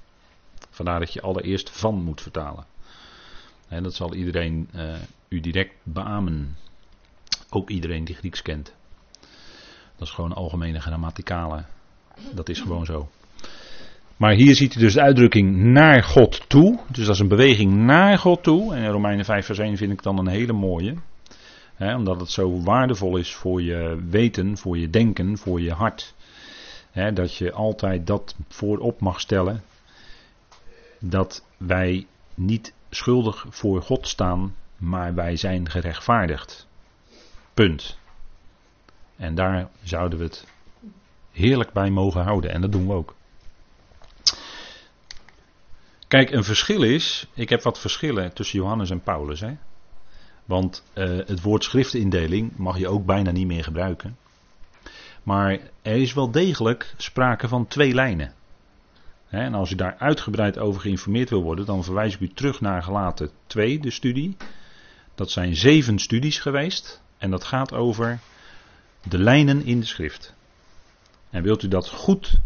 Vandaar 0.70 1.00
dat 1.00 1.12
je 1.12 1.20
allereerst 1.20 1.70
van 1.70 1.94
moet 2.02 2.20
vertalen. 2.20 2.66
En 3.68 3.82
dat 3.82 3.94
zal 3.94 4.14
iedereen 4.14 4.68
uh, 4.74 4.94
u 5.28 5.40
direct 5.40 5.74
beamen. 5.82 6.56
Ook 7.50 7.70
iedereen 7.70 8.04
die 8.04 8.14
Grieks 8.14 8.42
kent. 8.42 8.74
Dat 9.96 10.08
is 10.08 10.14
gewoon 10.14 10.32
algemene 10.32 10.80
grammaticale. 10.80 11.64
Dat 12.34 12.48
is 12.48 12.60
gewoon 12.60 12.84
zo. 12.84 13.08
Maar 14.16 14.34
hier 14.34 14.54
ziet 14.54 14.74
u 14.74 14.78
dus 14.78 14.94
de 14.94 15.00
uitdrukking 15.00 15.56
naar 15.56 16.02
God 16.02 16.48
toe. 16.48 16.78
Dus 16.90 17.04
dat 17.04 17.14
is 17.14 17.20
een 17.20 17.28
beweging 17.28 17.74
naar 17.74 18.18
God 18.18 18.42
toe. 18.42 18.74
En 18.74 18.82
in 18.82 18.90
Romeinen 18.90 19.24
5 19.24 19.46
vers 19.46 19.58
1 19.58 19.76
vind 19.76 19.92
ik 19.92 20.02
dan 20.02 20.18
een 20.18 20.26
hele 20.26 20.52
mooie. 20.52 20.94
omdat 21.78 22.20
het 22.20 22.30
zo 22.30 22.62
waardevol 22.62 23.16
is 23.16 23.34
voor 23.34 23.62
je 23.62 24.04
weten, 24.08 24.56
voor 24.58 24.78
je 24.78 24.90
denken, 24.90 25.38
voor 25.38 25.60
je 25.60 25.72
hart. 25.72 26.14
dat 27.14 27.34
je 27.34 27.52
altijd 27.52 28.06
dat 28.06 28.36
voorop 28.48 29.00
mag 29.00 29.20
stellen. 29.20 29.62
Dat 30.98 31.44
wij 31.56 32.06
niet 32.34 32.72
schuldig 32.90 33.46
voor 33.48 33.82
God 33.82 34.08
staan, 34.08 34.54
maar 34.76 35.14
wij 35.14 35.36
zijn 35.36 35.70
gerechtvaardigd. 35.70 36.66
Punt. 37.54 37.98
En 39.16 39.34
daar 39.34 39.68
zouden 39.82 40.18
we 40.18 40.24
het 40.24 40.46
heerlijk 41.36 41.72
bij 41.72 41.90
mogen 41.90 42.22
houden. 42.22 42.50
En 42.50 42.60
dat 42.60 42.72
doen 42.72 42.86
we 42.86 42.92
ook. 42.92 43.14
Kijk, 46.08 46.30
een 46.30 46.44
verschil 46.44 46.82
is, 46.82 47.26
ik 47.34 47.48
heb 47.48 47.62
wat 47.62 47.78
verschillen 47.78 48.32
tussen 48.34 48.58
Johannes 48.58 48.90
en 48.90 49.02
Paulus. 49.02 49.40
Hè? 49.40 49.56
Want 50.44 50.84
uh, 50.94 51.04
het 51.04 51.42
woord 51.42 51.64
schriftindeling 51.64 52.56
mag 52.56 52.78
je 52.78 52.88
ook 52.88 53.06
bijna 53.06 53.30
niet 53.30 53.46
meer 53.46 53.64
gebruiken. 53.64 54.16
Maar 55.22 55.58
er 55.82 55.96
is 55.96 56.14
wel 56.14 56.30
degelijk 56.30 56.94
sprake 56.96 57.48
van 57.48 57.66
twee 57.66 57.94
lijnen. 57.94 58.32
En 59.28 59.54
als 59.54 59.70
u 59.70 59.74
daar 59.74 59.96
uitgebreid 59.98 60.58
over 60.58 60.80
geïnformeerd 60.80 61.30
wil 61.30 61.42
worden, 61.42 61.66
dan 61.66 61.84
verwijs 61.84 62.14
ik 62.14 62.20
u 62.20 62.28
terug 62.28 62.60
naar 62.60 62.82
gelaten 62.82 63.30
2, 63.46 63.78
de 63.78 63.90
studie. 63.90 64.36
Dat 65.14 65.30
zijn 65.30 65.56
zeven 65.56 65.98
studies 65.98 66.38
geweest. 66.38 67.02
En 67.18 67.30
dat 67.30 67.44
gaat 67.44 67.72
over 67.72 68.18
de 69.08 69.18
lijnen 69.18 69.64
in 69.64 69.80
de 69.80 69.86
schrift. 69.86 70.35
En 71.30 71.42
wilt 71.42 71.62
u 71.62 71.68
dat 71.68 71.88
goed 71.88 72.40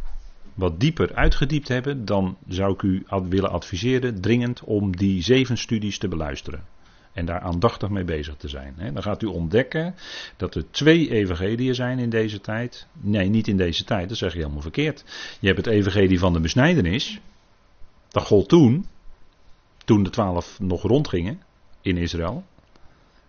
wat 0.55 0.81
dieper 0.81 1.15
uitgediept 1.15 1.69
hebben, 1.69 2.05
dan 2.05 2.37
zou 2.49 2.73
ik 2.73 2.83
u 2.83 3.05
willen 3.29 3.51
adviseren 3.51 4.21
dringend 4.21 4.61
om 4.65 4.97
die 4.97 5.23
zeven 5.23 5.59
studies 5.59 5.99
te 5.99 6.09
beluisteren. 6.09 6.65
En 7.13 7.25
daar 7.25 7.41
aandachtig 7.41 7.89
mee 7.89 8.05
bezig 8.05 8.37
te 8.37 8.49
zijn. 8.49 8.75
Dan 8.77 9.03
gaat 9.03 9.23
u 9.23 9.27
ontdekken 9.27 9.95
dat 10.37 10.55
er 10.55 10.71
twee 10.71 11.11
evangeliën 11.11 11.75
zijn 11.75 11.99
in 11.99 12.11
deze 12.11 12.41
tijd. 12.41 12.87
Nee, 12.93 13.29
niet 13.29 13.49
in 13.49 13.57
deze 13.57 13.85
tijd, 13.85 14.09
dat 14.09 14.19
zeg 14.19 14.33
je 14.33 14.39
helemaal 14.39 14.63
verkeerd. 14.63 15.05
Je 15.41 15.47
hebt 15.47 15.65
het 15.65 15.75
evangelie 15.75 16.19
van 16.19 16.33
de 16.33 16.41
besnijdenis. 16.41 17.21
Dat 18.09 18.23
gold 18.23 18.49
toen, 18.49 18.87
toen 19.85 20.03
de 20.03 20.11
twaalf 20.11 20.61
nog 20.61 20.83
rondgingen 20.83 21.43
in 21.81 21.97
Israël. 21.97 22.45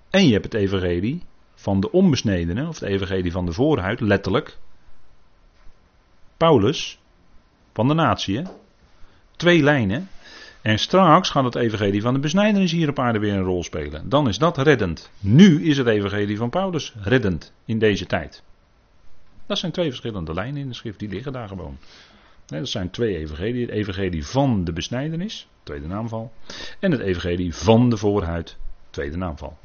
En 0.10 0.26
je 0.26 0.32
hebt 0.32 0.46
het 0.46 0.54
evangelie 0.54 1.24
van 1.56 1.80
de 1.80 1.92
onbesnedenen, 1.92 2.68
of 2.68 2.80
het 2.80 2.90
evangelie 2.90 3.32
van 3.32 3.46
de 3.46 3.54
voorhuid, 3.54 4.00
letterlijk. 4.00 4.58
Paulus, 6.42 7.00
van 7.74 7.88
de 7.88 7.94
natie. 7.94 8.42
Twee 9.36 9.64
lijnen. 9.64 10.10
En 10.62 10.80
straks 10.80 11.30
gaat 11.30 11.44
het 11.44 11.56
evangelie 11.56 12.02
van 12.02 12.14
de 12.14 12.20
besnijdenis 12.20 12.72
hier 12.72 12.90
op 12.90 13.00
aarde 13.00 13.20
weer 13.20 13.34
een 13.34 13.44
rol 13.44 13.64
spelen. 13.64 14.10
Dan 14.10 14.28
is 14.28 14.38
dat 14.38 14.58
reddend. 14.58 15.12
Nu 15.20 15.64
is 15.66 15.78
het 15.78 15.88
evangelie 15.88 16.38
van 16.38 16.50
Paulus 16.50 16.94
reddend 17.02 17.54
in 17.66 17.80
deze 17.80 18.06
tijd. 18.06 18.44
Dat 19.46 19.58
zijn 19.58 19.72
twee 19.72 19.88
verschillende 19.88 20.34
lijnen 20.34 20.62
in 20.62 20.68
de 20.68 20.74
schrift, 20.74 21.00
die 21.00 21.10
liggen 21.10 21.32
daar 21.32 21.48
gewoon. 21.48 21.78
dat 22.46 22.70
zijn 22.70 22.90
twee 22.90 23.18
evangelieën. 23.18 23.68
Het 23.68 23.76
evangelie 23.76 24.26
van 24.26 24.64
de 24.64 24.74
besnijdenis, 24.74 25.48
tweede 25.64 25.88
naamval. 25.88 26.32
En 26.80 26.92
het 26.92 27.02
evangelie 27.02 27.56
van 27.56 27.90
de 27.90 27.98
voorhuid, 27.98 28.58
tweede 28.90 29.18
naamval. 29.18 29.58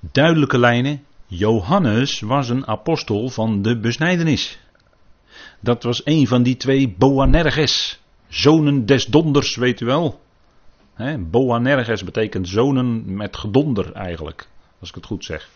Duidelijke 0.00 0.58
lijnen. 0.58 1.04
Johannes 1.34 2.20
was 2.20 2.48
een 2.48 2.66
apostel 2.66 3.28
van 3.28 3.62
de 3.62 3.78
besnijdenis. 3.78 4.58
Dat 5.60 5.82
was 5.82 6.02
een 6.04 6.26
van 6.26 6.42
die 6.42 6.56
twee 6.56 6.94
Boanerges. 6.98 8.00
Zonen 8.28 8.86
des 8.86 9.06
donders, 9.06 9.56
weet 9.56 9.80
u 9.80 9.86
wel. 9.86 10.20
Boanerges 11.18 12.04
betekent 12.04 12.48
zonen 12.48 13.16
met 13.16 13.36
gedonder 13.36 13.92
eigenlijk. 13.92 14.48
Als 14.80 14.88
ik 14.88 14.94
het 14.94 15.06
goed 15.06 15.24
zeg. 15.24 15.50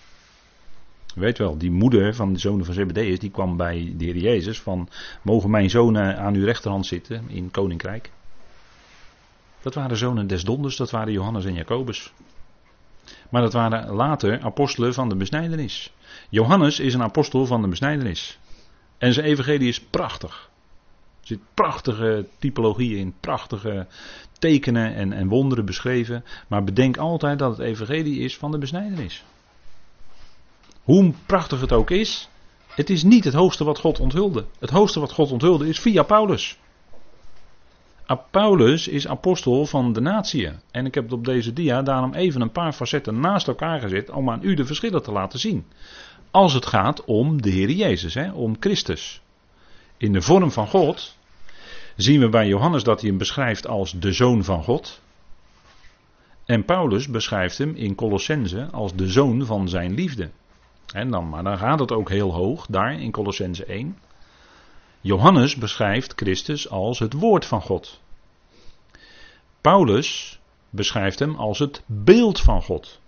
Weet 1.14 1.38
wel, 1.38 1.58
die 1.58 1.70
moeder 1.70 2.14
van 2.14 2.32
de 2.32 2.38
zonen 2.38 2.64
van 2.64 2.74
Zebedeus, 2.74 3.18
die 3.18 3.30
kwam 3.30 3.56
bij 3.56 3.94
de 3.96 4.04
heer 4.04 4.16
Jezus 4.16 4.60
van, 4.60 4.88
mogen 5.22 5.50
mijn 5.50 5.70
zonen 5.70 6.18
aan 6.18 6.34
uw 6.34 6.44
rechterhand 6.44 6.86
zitten 6.86 7.24
in 7.28 7.50
koninkrijk? 7.50 8.10
Dat 9.62 9.74
waren 9.74 9.96
zonen 9.96 10.26
des 10.26 10.44
donders, 10.44 10.76
dat 10.76 10.90
waren 10.90 11.12
Johannes 11.12 11.44
en 11.44 11.54
Jacobus. 11.54 12.12
Maar 13.30 13.42
dat 13.42 13.52
waren 13.52 13.92
later 13.92 14.40
apostelen 14.40 14.94
van 14.94 15.08
de 15.08 15.16
besnijdenis. 15.16 15.92
Johannes 16.28 16.80
is 16.80 16.94
een 16.94 17.02
apostel 17.02 17.46
van 17.46 17.62
de 17.62 17.68
besnijdenis. 17.68 18.38
En 18.98 19.12
zijn 19.12 19.26
evangelie 19.26 19.68
is 19.68 19.80
prachtig. 19.80 20.50
Er 21.20 21.26
zit 21.26 21.40
prachtige 21.54 22.26
typologieën 22.38 22.98
in, 22.98 23.14
prachtige 23.20 23.86
tekenen 24.38 24.94
en, 24.94 25.12
en 25.12 25.28
wonderen 25.28 25.64
beschreven. 25.64 26.24
Maar 26.48 26.64
bedenk 26.64 26.96
altijd 26.96 27.38
dat 27.38 27.56
het 27.56 27.66
evangelie 27.66 28.20
is 28.20 28.36
van 28.36 28.50
de 28.50 28.58
besnijdenis. 28.58 29.24
Hoe 30.82 31.12
prachtig 31.26 31.60
het 31.60 31.72
ook 31.72 31.90
is, 31.90 32.28
het 32.68 32.90
is 32.90 33.02
niet 33.02 33.24
het 33.24 33.34
hoogste 33.34 33.64
wat 33.64 33.78
God 33.78 34.00
onthulde. 34.00 34.44
Het 34.58 34.70
hoogste 34.70 35.00
wat 35.00 35.12
God 35.12 35.32
onthulde 35.32 35.68
is 35.68 35.80
via 35.80 36.02
Paulus. 36.02 36.58
Paulus 38.14 38.88
is 38.88 39.08
apostel 39.08 39.66
van 39.66 39.92
de 39.92 40.00
natie. 40.00 40.50
En 40.70 40.86
ik 40.86 40.94
heb 40.94 41.04
het 41.04 41.12
op 41.12 41.24
deze 41.24 41.52
dia 41.52 41.82
daarom 41.82 42.14
even 42.14 42.40
een 42.40 42.52
paar 42.52 42.72
facetten 42.72 43.20
naast 43.20 43.48
elkaar 43.48 43.80
gezet 43.80 44.10
om 44.10 44.30
aan 44.30 44.42
u 44.42 44.54
de 44.54 44.64
verschillen 44.66 45.02
te 45.02 45.12
laten 45.12 45.38
zien. 45.38 45.66
Als 46.30 46.52
het 46.52 46.66
gaat 46.66 47.04
om 47.04 47.42
de 47.42 47.50
Heer 47.50 47.70
Jezus, 47.70 48.14
hè, 48.14 48.32
om 48.32 48.56
Christus. 48.60 49.20
In 49.96 50.12
de 50.12 50.22
vorm 50.22 50.50
van 50.50 50.66
God 50.66 51.16
zien 51.96 52.20
we 52.20 52.28
bij 52.28 52.46
Johannes 52.46 52.82
dat 52.82 53.00
hij 53.00 53.08
hem 53.08 53.18
beschrijft 53.18 53.66
als 53.66 53.92
de 53.92 54.12
zoon 54.12 54.44
van 54.44 54.62
God. 54.62 55.00
En 56.44 56.64
Paulus 56.64 57.08
beschrijft 57.08 57.58
hem 57.58 57.74
in 57.74 57.94
Colossense 57.94 58.68
als 58.72 58.94
de 58.94 59.08
zoon 59.08 59.46
van 59.46 59.68
zijn 59.68 59.94
liefde. 59.94 60.30
En 60.94 61.10
dan, 61.10 61.28
maar 61.28 61.42
dan 61.42 61.58
gaat 61.58 61.78
het 61.78 61.92
ook 61.92 62.08
heel 62.08 62.32
hoog 62.32 62.66
daar 62.66 63.00
in 63.00 63.10
Colossense 63.10 63.64
1. 63.64 63.96
Johannes 65.06 65.56
beschrijft 65.56 66.12
Christus 66.16 66.70
als 66.70 66.98
het 66.98 67.12
woord 67.12 67.44
van 67.44 67.62
God. 67.62 68.00
Paulus 69.60 70.40
beschrijft 70.70 71.18
hem 71.18 71.34
als 71.34 71.58
het 71.58 71.82
beeld 71.86 72.40
van 72.40 72.62
God. 72.62 73.00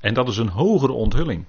En 0.00 0.14
dat 0.14 0.28
is 0.28 0.36
een 0.36 0.48
hogere 0.48 0.92
onthulling. 0.92 1.44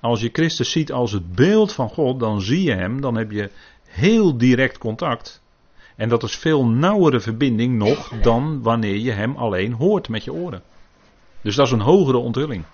Als 0.00 0.20
je 0.20 0.30
Christus 0.32 0.70
ziet 0.70 0.92
als 0.92 1.12
het 1.12 1.32
beeld 1.34 1.72
van 1.72 1.88
God, 1.88 2.20
dan 2.20 2.40
zie 2.40 2.62
je 2.62 2.74
hem, 2.74 3.00
dan 3.00 3.14
heb 3.14 3.30
je 3.30 3.50
heel 3.84 4.36
direct 4.36 4.78
contact. 4.78 5.42
En 5.96 6.08
dat 6.08 6.22
is 6.22 6.36
veel 6.36 6.66
nauwere 6.66 7.20
verbinding 7.20 7.78
nog 7.78 8.08
dan 8.08 8.62
wanneer 8.62 8.96
je 8.96 9.12
hem 9.12 9.36
alleen 9.36 9.72
hoort 9.72 10.08
met 10.08 10.24
je 10.24 10.32
oren. 10.32 10.62
Dus 11.40 11.54
dat 11.54 11.66
is 11.66 11.72
een 11.72 11.80
hogere 11.80 12.18
onthulling. 12.18 12.64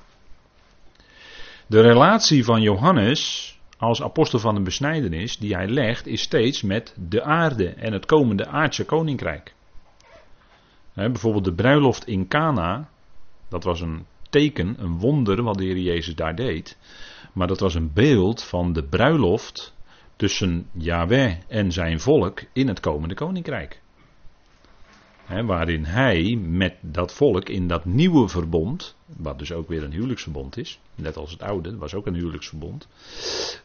De 1.67 1.81
relatie 1.81 2.45
van 2.45 2.63
Johannes 2.63 3.55
als 3.77 4.03
apostel 4.03 4.39
van 4.39 4.55
de 4.55 4.61
besnijdenis 4.61 5.39
die 5.39 5.55
hij 5.55 5.69
legt, 5.69 6.07
is 6.07 6.23
steeds 6.23 6.63
met 6.63 6.95
de 7.09 7.23
aarde 7.23 7.69
en 7.69 7.93
het 7.93 8.07
komende 8.07 8.47
aardse 8.47 8.85
koninkrijk. 8.85 9.55
bijvoorbeeld 10.95 11.45
de 11.45 11.55
bruiloft 11.55 12.07
in 12.07 12.29
Cana, 12.29 12.89
dat 13.49 13.65
was 13.65 13.81
een 13.81 14.07
teken, 14.31 14.75
een 14.79 14.99
wonder 14.99 15.43
wat 15.43 15.59
de 15.59 15.65
Heer 15.65 15.79
Jezus 15.79 16.15
daar 16.15 16.35
deed. 16.35 16.79
Maar 17.33 17.47
dat 17.47 17.61
was 17.61 17.75
een 17.75 17.93
beeld 17.93 18.43
van 18.43 18.73
de 18.73 18.85
bruiloft 18.85 19.75
tussen 20.17 20.69
Yahweh 20.73 21.37
en 21.49 21.73
zijn 21.73 22.01
volk 22.01 22.43
in 22.53 22.69
het 22.69 22.81
komende 22.81 23.15
koninkrijk. 23.15 23.81
Waarin 25.27 25.85
hij 25.85 26.37
met 26.37 26.75
dat 26.81 27.13
volk 27.13 27.49
in 27.49 27.69
dat 27.69 27.85
nieuwe 27.85 28.29
verbond, 28.29 28.97
wat 29.17 29.39
dus 29.39 29.53
ook 29.53 29.69
weer 29.69 29.83
een 29.83 29.93
huwelijksverbond 29.93 30.57
is, 30.57 30.81
net 30.95 31.17
als 31.17 31.31
het 31.31 31.43
oude, 31.43 31.77
was 31.77 31.95
ook 31.95 32.07
een 32.07 32.15
huwelijksverbond, 32.15 32.89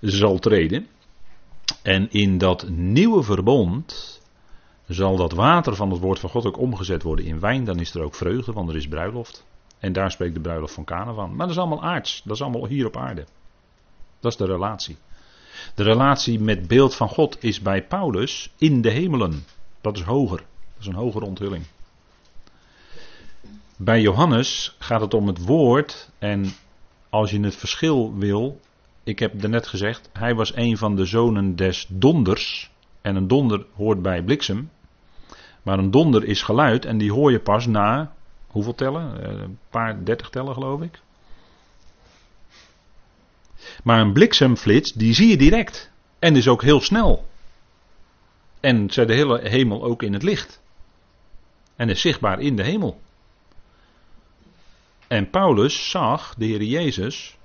zal 0.02 0.40
treden. 0.40 0.88
En 1.82 2.12
in 2.12 2.38
dat 2.38 2.70
nieuwe 2.70 3.24
verbond 3.24 4.20
zal 4.88 5.16
dat 5.16 5.32
water 5.32 5.76
van 5.76 5.92
het 5.92 6.00
woord 6.00 6.20
van 6.20 6.30
God 6.30 6.46
ook 6.46 6.58
omgezet 6.58 7.04
worden 7.04 7.26
in 7.26 7.40
wijn. 7.40 7.64
Dan 7.64 7.80
is 7.80 7.94
er 7.94 8.02
ook 8.02 8.16
vreugde, 8.16 8.54
want 8.54 8.70
er 8.70 8.76
is 8.76 8.88
bruiloft. 8.88 9.46
En 9.80 9.94
daar 9.94 10.12
spreekt 10.12 10.34
de 10.34 10.42
bruiloft 10.42 10.74
van 10.74 10.84
Kana 10.84 11.14
van. 11.14 11.30
Maar 11.30 11.48
dat 11.48 11.56
is 11.56 11.62
allemaal 11.62 11.84
aards, 11.84 12.22
dat 12.24 12.36
is 12.36 12.42
allemaal 12.42 12.68
hier 12.68 12.86
op 12.86 12.98
aarde. 12.98 13.26
Dat 14.20 14.32
is 14.32 14.38
de 14.38 14.46
relatie. 14.46 14.98
De 15.76 15.84
relatie 15.84 16.40
met 16.40 16.68
beeld 16.68 16.96
van 16.96 17.10
God 17.10 17.44
is 17.44 17.62
bij 17.62 17.84
Paulus 17.88 18.52
in 18.58 18.82
de 18.82 18.90
hemelen. 18.90 19.44
Dat 19.82 19.98
is 19.98 20.04
hoger. 20.04 20.44
Is 20.82 20.88
een 20.88 20.94
hogere 20.94 21.26
onthulling. 21.26 21.66
Bij 23.78 24.02
Johannes 24.02 24.76
gaat 24.80 25.02
het 25.02 25.14
om 25.14 25.28
het 25.28 25.46
woord. 25.46 26.10
En 26.20 26.54
als 27.10 27.32
je 27.32 27.40
het 27.40 27.56
verschil 27.56 28.16
wil. 28.16 28.60
Ik 29.04 29.20
heb 29.20 29.48
net 29.48 29.68
gezegd, 29.68 30.10
hij 30.14 30.36
was 30.36 30.56
een 30.56 30.78
van 30.78 30.96
de 30.96 31.06
zonen 31.06 31.56
des 31.56 31.86
donders. 31.90 32.72
En 33.02 33.16
een 33.16 33.28
donder 33.28 33.66
hoort 33.76 34.02
bij 34.02 34.24
bliksem. 34.24 34.72
Maar 35.62 35.80
een 35.80 35.92
donder 35.92 36.24
is 36.24 36.42
geluid 36.42 36.86
en 36.86 36.98
die 36.98 37.12
hoor 37.12 37.32
je 37.32 37.40
pas 37.40 37.66
na. 37.66 38.14
Hoeveel 38.48 38.76
tellen? 38.76 39.24
Eh, 39.24 39.42
een 39.42 39.60
paar 39.70 40.06
dertig 40.06 40.30
tellen 40.30 40.54
geloof 40.54 40.82
ik. 40.82 41.00
Maar 43.84 44.00
een 44.00 44.14
bliksemflits, 44.14 44.94
die 44.94 45.14
zie 45.14 45.28
je 45.28 45.38
direct. 45.38 45.92
En 46.20 46.36
is 46.36 46.48
ook 46.48 46.62
heel 46.62 46.82
snel. 46.82 47.28
En 48.60 48.90
zet 48.90 49.08
de 49.08 49.14
hele 49.14 49.40
hemel 49.50 49.84
ook 49.84 50.04
in 50.04 50.14
het 50.14 50.24
licht. 50.24 50.62
En 51.82 51.90
is 51.90 52.02
zichtbaar 52.02 52.40
in 52.40 52.56
de 52.56 52.64
hemel. 52.64 53.00
En 55.08 55.30
Paulus 55.30 55.90
zag 55.90 56.36
de 56.38 56.46
Heer 56.46 56.64
Jezus 56.64 57.38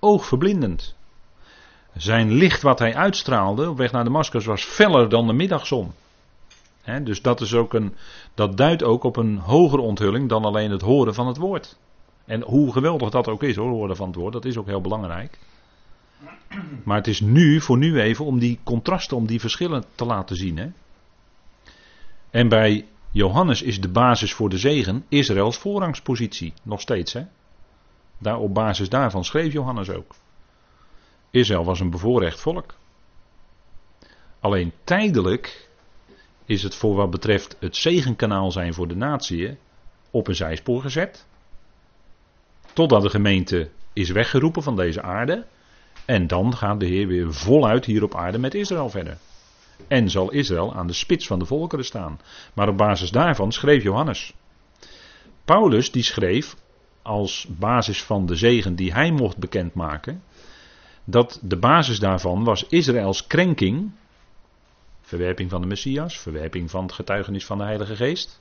oogverblindend. 0.00 0.94
Zijn 1.96 2.32
licht 2.32 2.62
wat 2.62 2.78
hij 2.78 2.94
uitstraalde 2.94 3.70
op 3.70 3.76
weg 3.76 3.92
naar 3.92 4.04
Damascus 4.04 4.44
was 4.44 4.64
feller 4.64 5.08
dan 5.08 5.26
de 5.26 5.32
middagzon. 5.32 5.92
dus 7.02 7.22
dat, 7.22 7.40
is 7.40 7.54
ook 7.54 7.74
een, 7.74 7.94
dat 8.34 8.56
duidt 8.56 8.82
ook 8.82 9.04
op 9.04 9.16
een 9.16 9.38
hogere 9.38 9.82
onthulling 9.82 10.28
dan 10.28 10.44
alleen 10.44 10.70
het 10.70 10.82
horen 10.82 11.14
van 11.14 11.26
het 11.26 11.36
woord. 11.36 11.76
En 12.24 12.42
hoe 12.42 12.72
geweldig 12.72 13.10
dat 13.10 13.28
ook 13.28 13.42
is 13.42 13.56
hoor, 13.56 13.70
horen 13.70 13.96
van 13.96 14.06
het 14.06 14.16
woord, 14.16 14.32
dat 14.32 14.44
is 14.44 14.56
ook 14.56 14.66
heel 14.66 14.80
belangrijk. 14.80 15.38
Maar 16.84 16.96
het 16.96 17.06
is 17.06 17.20
nu, 17.20 17.60
voor 17.60 17.78
nu 17.78 18.00
even, 18.00 18.24
om 18.24 18.38
die 18.38 18.58
contrasten, 18.64 19.16
om 19.16 19.26
die 19.26 19.40
verschillen 19.40 19.84
te 19.94 20.04
laten 20.04 20.36
zien. 20.36 20.74
En 22.36 22.48
bij 22.48 22.86
Johannes 23.10 23.62
is 23.62 23.80
de 23.80 23.88
basis 23.88 24.34
voor 24.34 24.48
de 24.48 24.58
zegen 24.58 25.04
Israëls 25.08 25.58
voorrangspositie. 25.58 26.52
Nog 26.62 26.80
steeds, 26.80 27.12
hè? 27.12 27.22
Daar, 28.18 28.38
op 28.38 28.54
basis 28.54 28.88
daarvan 28.88 29.24
schreef 29.24 29.52
Johannes 29.52 29.90
ook. 29.90 30.14
Israël 31.30 31.64
was 31.64 31.80
een 31.80 31.90
bevoorrecht 31.90 32.40
volk. 32.40 32.74
Alleen 34.40 34.72
tijdelijk 34.84 35.68
is 36.44 36.62
het 36.62 36.74
voor 36.74 36.94
wat 36.94 37.10
betreft 37.10 37.56
het 37.60 37.76
zegenkanaal 37.76 38.50
zijn 38.50 38.74
voor 38.74 38.88
de 38.88 38.96
natie 38.96 39.56
op 40.10 40.28
een 40.28 40.34
zijspoor 40.34 40.80
gezet. 40.80 41.26
Totdat 42.72 43.02
de 43.02 43.10
gemeente 43.10 43.70
is 43.92 44.10
weggeroepen 44.10 44.62
van 44.62 44.76
deze 44.76 45.02
aarde. 45.02 45.46
En 46.04 46.26
dan 46.26 46.56
gaat 46.56 46.80
de 46.80 46.86
Heer 46.86 47.06
weer 47.06 47.34
voluit 47.34 47.84
hier 47.84 48.02
op 48.02 48.14
aarde 48.14 48.38
met 48.38 48.54
Israël 48.54 48.90
verder. 48.90 49.18
En 49.88 50.10
zal 50.10 50.30
Israël 50.30 50.74
aan 50.74 50.86
de 50.86 50.92
spits 50.92 51.26
van 51.26 51.38
de 51.38 51.44
volkeren 51.44 51.84
staan. 51.84 52.20
Maar 52.54 52.68
op 52.68 52.76
basis 52.76 53.10
daarvan 53.10 53.52
schreef 53.52 53.82
Johannes. 53.82 54.34
Paulus 55.44 55.90
die 55.90 56.02
schreef 56.02 56.56
als 57.02 57.46
basis 57.48 58.02
van 58.02 58.26
de 58.26 58.36
zegen 58.36 58.74
die 58.74 58.92
hij 58.92 59.10
mocht 59.10 59.36
bekendmaken. 59.36 60.22
Dat 61.04 61.38
de 61.42 61.56
basis 61.56 61.98
daarvan 61.98 62.44
was 62.44 62.66
Israëls 62.68 63.26
krenking. 63.26 63.90
Verwerping 65.00 65.50
van 65.50 65.60
de 65.60 65.66
Messias, 65.66 66.18
verwerping 66.18 66.70
van 66.70 66.82
het 66.82 66.92
getuigenis 66.92 67.46
van 67.46 67.58
de 67.58 67.64
Heilige 67.64 67.96
Geest. 67.96 68.40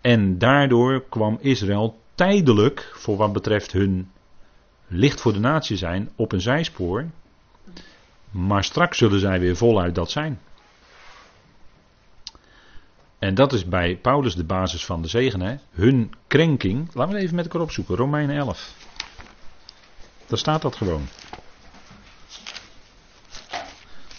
En 0.00 0.38
daardoor 0.38 1.04
kwam 1.08 1.38
Israël 1.40 1.98
tijdelijk, 2.14 2.90
voor 2.94 3.16
wat 3.16 3.32
betreft 3.32 3.72
hun 3.72 4.10
licht 4.86 5.20
voor 5.20 5.32
de 5.32 5.38
natie 5.38 5.76
zijn, 5.76 6.10
op 6.16 6.32
een 6.32 6.40
zijspoor. 6.40 7.06
Maar 8.30 8.64
straks 8.64 8.98
zullen 8.98 9.20
zij 9.20 9.40
weer 9.40 9.56
voluit 9.56 9.94
dat 9.94 10.10
zijn. 10.10 10.40
En 13.18 13.34
dat 13.34 13.52
is 13.52 13.64
bij 13.64 13.96
Paulus 13.96 14.34
de 14.34 14.44
basis 14.44 14.84
van 14.84 15.02
de 15.02 15.08
zegen. 15.08 15.40
Hè? 15.40 15.56
Hun 15.70 16.12
krenking. 16.26 16.88
Laten 16.94 17.14
we 17.14 17.20
even 17.20 17.34
met 17.34 17.44
elkaar 17.44 17.60
opzoeken. 17.60 17.96
Romeinen 17.96 18.36
11. 18.36 18.74
Daar 20.26 20.38
staat 20.38 20.62
dat 20.62 20.76
gewoon. 20.76 21.08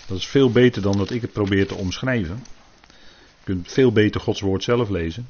Dat 0.08 0.18
is 0.18 0.28
veel 0.28 0.52
beter 0.52 0.82
dan 0.82 0.98
dat 0.98 1.10
ik 1.10 1.22
het 1.22 1.34
probeer 1.34 1.68
te 1.68 1.76
omschrijven. 1.76 2.44
Je 3.38 3.44
kunt 3.44 3.72
veel 3.72 3.92
beter 3.92 4.22
Gods 4.22 4.42
woord 4.42 4.64
zelf 4.64 4.90
lezen. 4.90 5.30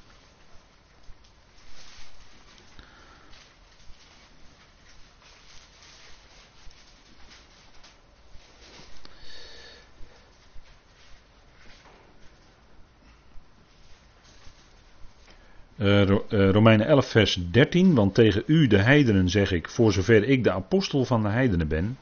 Romeinen 16.30 16.88
11, 16.88 17.06
vers 17.06 17.40
13. 17.52 17.96
Want 17.96 18.14
tegen 18.14 18.44
u, 18.46 18.68
de 18.68 18.78
heidenen, 18.78 19.30
zeg 19.30 19.52
ik: 19.52 19.70
Voor 19.70 19.94
zover 19.94 20.24
ik 20.24 20.44
de 20.44 20.52
apostel 20.52 21.06
van 21.06 21.22
de 21.22 21.30
heidenen 21.30 21.68
ben, 21.68 21.98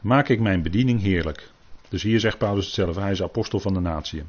maak 0.00 0.28
ik 0.28 0.40
mijn 0.40 0.62
bediening 0.62 1.00
heerlijk. 1.00 1.50
Dus 1.88 2.02
hier 2.02 2.20
zegt 2.20 2.38
Paulus 2.38 2.64
hetzelfde: 2.64 3.00
Hij 3.00 3.10
is 3.10 3.22
apostel 3.22 3.60
van 3.60 3.74
de 3.74 3.80
natie. 3.80 4.22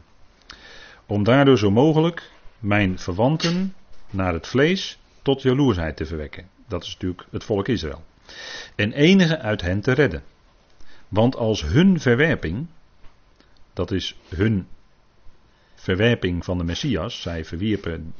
Om 1.06 1.24
daardoor 1.24 1.58
zo 1.58 1.72
mogelijk 1.72 2.30
mijn 2.60 3.00
verwanten 3.00 3.74
naar 4.10 4.34
het 4.34 4.48
vlees 4.48 5.00
tot 5.22 5.42
jaloersheid 5.42 5.98
te 5.98 6.06
verwekken. 6.06 6.48
Dat 6.68 6.84
is 6.84 6.94
natuurlijk 6.94 7.28
het 7.32 7.44
volk 7.44 7.68
Israël. 7.68 8.04
En 8.76 8.94
enige 8.94 9.40
uit 9.40 9.62
hen 9.62 9.82
te 9.82 9.92
redden. 9.92 10.24
Want 11.08 11.36
als 11.36 11.64
hun 11.64 12.00
verwerping, 12.00 12.68
dat 13.74 13.92
is 13.92 14.18
hun 14.28 14.68
verwerping 15.76 16.46
van 16.46 16.58
de 16.58 16.64
Messias, 16.64 17.22
zij 17.22 17.46
verwierpen 17.46 18.14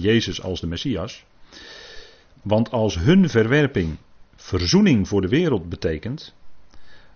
Jezus 0.00 0.42
als 0.42 0.60
de 0.60 0.66
Messias. 0.66 1.24
Want 2.42 2.70
als 2.70 2.98
hun 2.98 3.28
verwerping 3.28 3.96
verzoening 4.36 5.08
voor 5.08 5.20
de 5.20 5.28
wereld 5.28 5.68
betekent, 5.68 6.34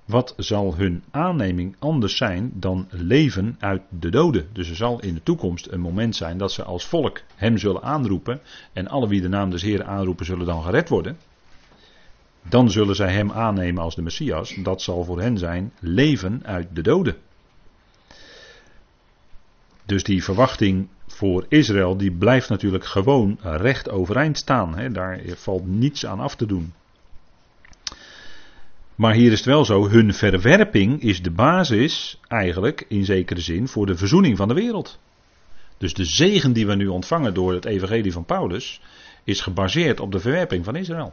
wat 0.04 0.34
zal 0.36 0.76
hun 0.76 1.02
aanneming 1.10 1.76
anders 1.78 2.16
zijn 2.16 2.52
dan 2.54 2.86
leven 2.90 3.56
uit 3.58 3.82
de 3.88 4.10
doden? 4.10 4.48
Dus 4.52 4.68
er 4.68 4.76
zal 4.76 5.00
in 5.00 5.14
de 5.14 5.22
toekomst 5.22 5.66
een 5.70 5.80
moment 5.80 6.16
zijn 6.16 6.38
dat 6.38 6.52
ze 6.52 6.62
als 6.62 6.86
volk 6.86 7.20
hem 7.34 7.58
zullen 7.58 7.82
aanroepen. 7.82 8.40
En 8.72 8.88
alle 8.88 9.08
wie 9.08 9.20
de 9.20 9.28
naam 9.28 9.50
des 9.50 9.62
Heeren 9.62 9.86
aanroepen 9.86 10.26
zullen 10.26 10.46
dan 10.46 10.62
gered 10.62 10.88
worden. 10.88 11.18
Dan 12.48 12.70
zullen 12.70 12.96
zij 12.96 13.12
hem 13.12 13.32
aannemen 13.32 13.82
als 13.82 13.94
de 13.94 14.02
Messias. 14.02 14.54
Dat 14.62 14.82
zal 14.82 15.04
voor 15.04 15.20
hen 15.20 15.38
zijn 15.38 15.72
leven 15.80 16.40
uit 16.44 16.68
de 16.72 16.82
doden. 16.82 17.16
Dus 19.84 20.02
die 20.04 20.24
verwachting 20.24 20.88
voor 21.20 21.44
Israël, 21.48 21.96
die 21.96 22.10
blijft 22.10 22.48
natuurlijk 22.48 22.84
gewoon 22.84 23.38
recht 23.42 23.90
overeind 23.90 24.38
staan. 24.38 24.78
Hè. 24.78 24.90
Daar 24.90 25.20
valt 25.26 25.66
niets 25.66 26.06
aan 26.06 26.20
af 26.20 26.36
te 26.36 26.46
doen. 26.46 26.72
Maar 28.94 29.14
hier 29.14 29.32
is 29.32 29.38
het 29.38 29.46
wel 29.46 29.64
zo, 29.64 29.88
hun 29.88 30.14
verwerping 30.14 31.02
is 31.02 31.22
de 31.22 31.30
basis 31.30 32.20
eigenlijk 32.28 32.84
in 32.88 33.04
zekere 33.04 33.40
zin 33.40 33.68
voor 33.68 33.86
de 33.86 33.96
verzoening 33.96 34.36
van 34.36 34.48
de 34.48 34.54
wereld. 34.54 34.98
Dus 35.78 35.94
de 35.94 36.04
zegen 36.04 36.52
die 36.52 36.66
we 36.66 36.74
nu 36.74 36.86
ontvangen 36.86 37.34
door 37.34 37.52
het 37.52 37.64
evangelie 37.64 38.12
van 38.12 38.24
Paulus 38.24 38.80
is 39.24 39.40
gebaseerd 39.40 40.00
op 40.00 40.12
de 40.12 40.20
verwerping 40.20 40.64
van 40.64 40.76
Israël. 40.76 41.12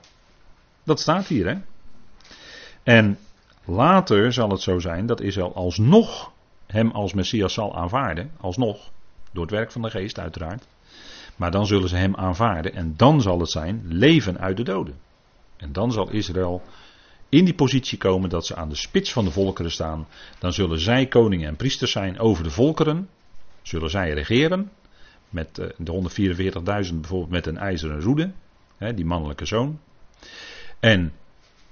Dat 0.84 1.00
staat 1.00 1.28
hier 1.28 1.48
hè. 1.48 1.56
En 2.84 3.18
later 3.66 4.34
zal 4.34 4.50
het 4.50 4.62
zo 4.62 4.80
zijn 4.80 5.06
dat 5.06 5.22
Israël 5.22 5.56
alsnog 5.56 6.32
hem 6.68 6.92
als 6.92 7.14
Messias 7.14 7.54
zal 7.54 7.76
aanvaarden, 7.76 8.32
alsnog, 8.38 8.92
door 9.32 9.44
het 9.44 9.52
werk 9.52 9.72
van 9.72 9.82
de 9.82 9.90
geest 9.90 10.20
uiteraard. 10.20 10.68
Maar 11.36 11.52
dan 11.52 11.66
zullen 11.66 11.90
ze 11.90 11.96
hem 11.96 12.16
aanvaarden 12.16 12.74
en 12.74 12.94
dan 12.98 13.22
zal 13.22 13.40
het 13.40 13.50
zijn 13.50 13.84
leven 13.88 14.40
uit 14.40 14.58
de 14.58 14.64
doden. 14.64 14.96
En 15.58 15.72
dan 15.72 15.92
zal 15.92 16.10
Israël 16.10 16.62
in 17.30 17.46
die 17.46 17.54
positie 17.54 17.98
komen 17.98 18.30
dat 18.30 18.46
ze 18.46 18.56
aan 18.56 18.70
de 18.70 18.76
spits 18.76 19.12
van 19.12 19.26
de 19.26 19.32
volkeren 19.32 19.72
staan. 19.72 20.08
Dan 20.40 20.54
zullen 20.54 20.80
zij 20.80 21.08
koningen 21.08 21.48
en 21.48 21.56
priesters 21.56 21.92
zijn 21.92 22.20
over 22.20 22.44
de 22.44 22.50
volkeren. 22.50 23.10
Zullen 23.62 23.90
zij 23.90 24.14
regeren. 24.14 24.72
Met 25.30 25.60
eh, 25.60 25.68
de 25.78 26.12
144.000 26.90 26.96
bijvoorbeeld 26.96 27.30
met 27.30 27.46
een 27.46 27.58
ijzeren 27.58 28.02
roede. 28.02 28.32
Die 28.96 29.06
mannelijke 29.06 29.46
zoon. 29.46 29.80
En 30.80 31.14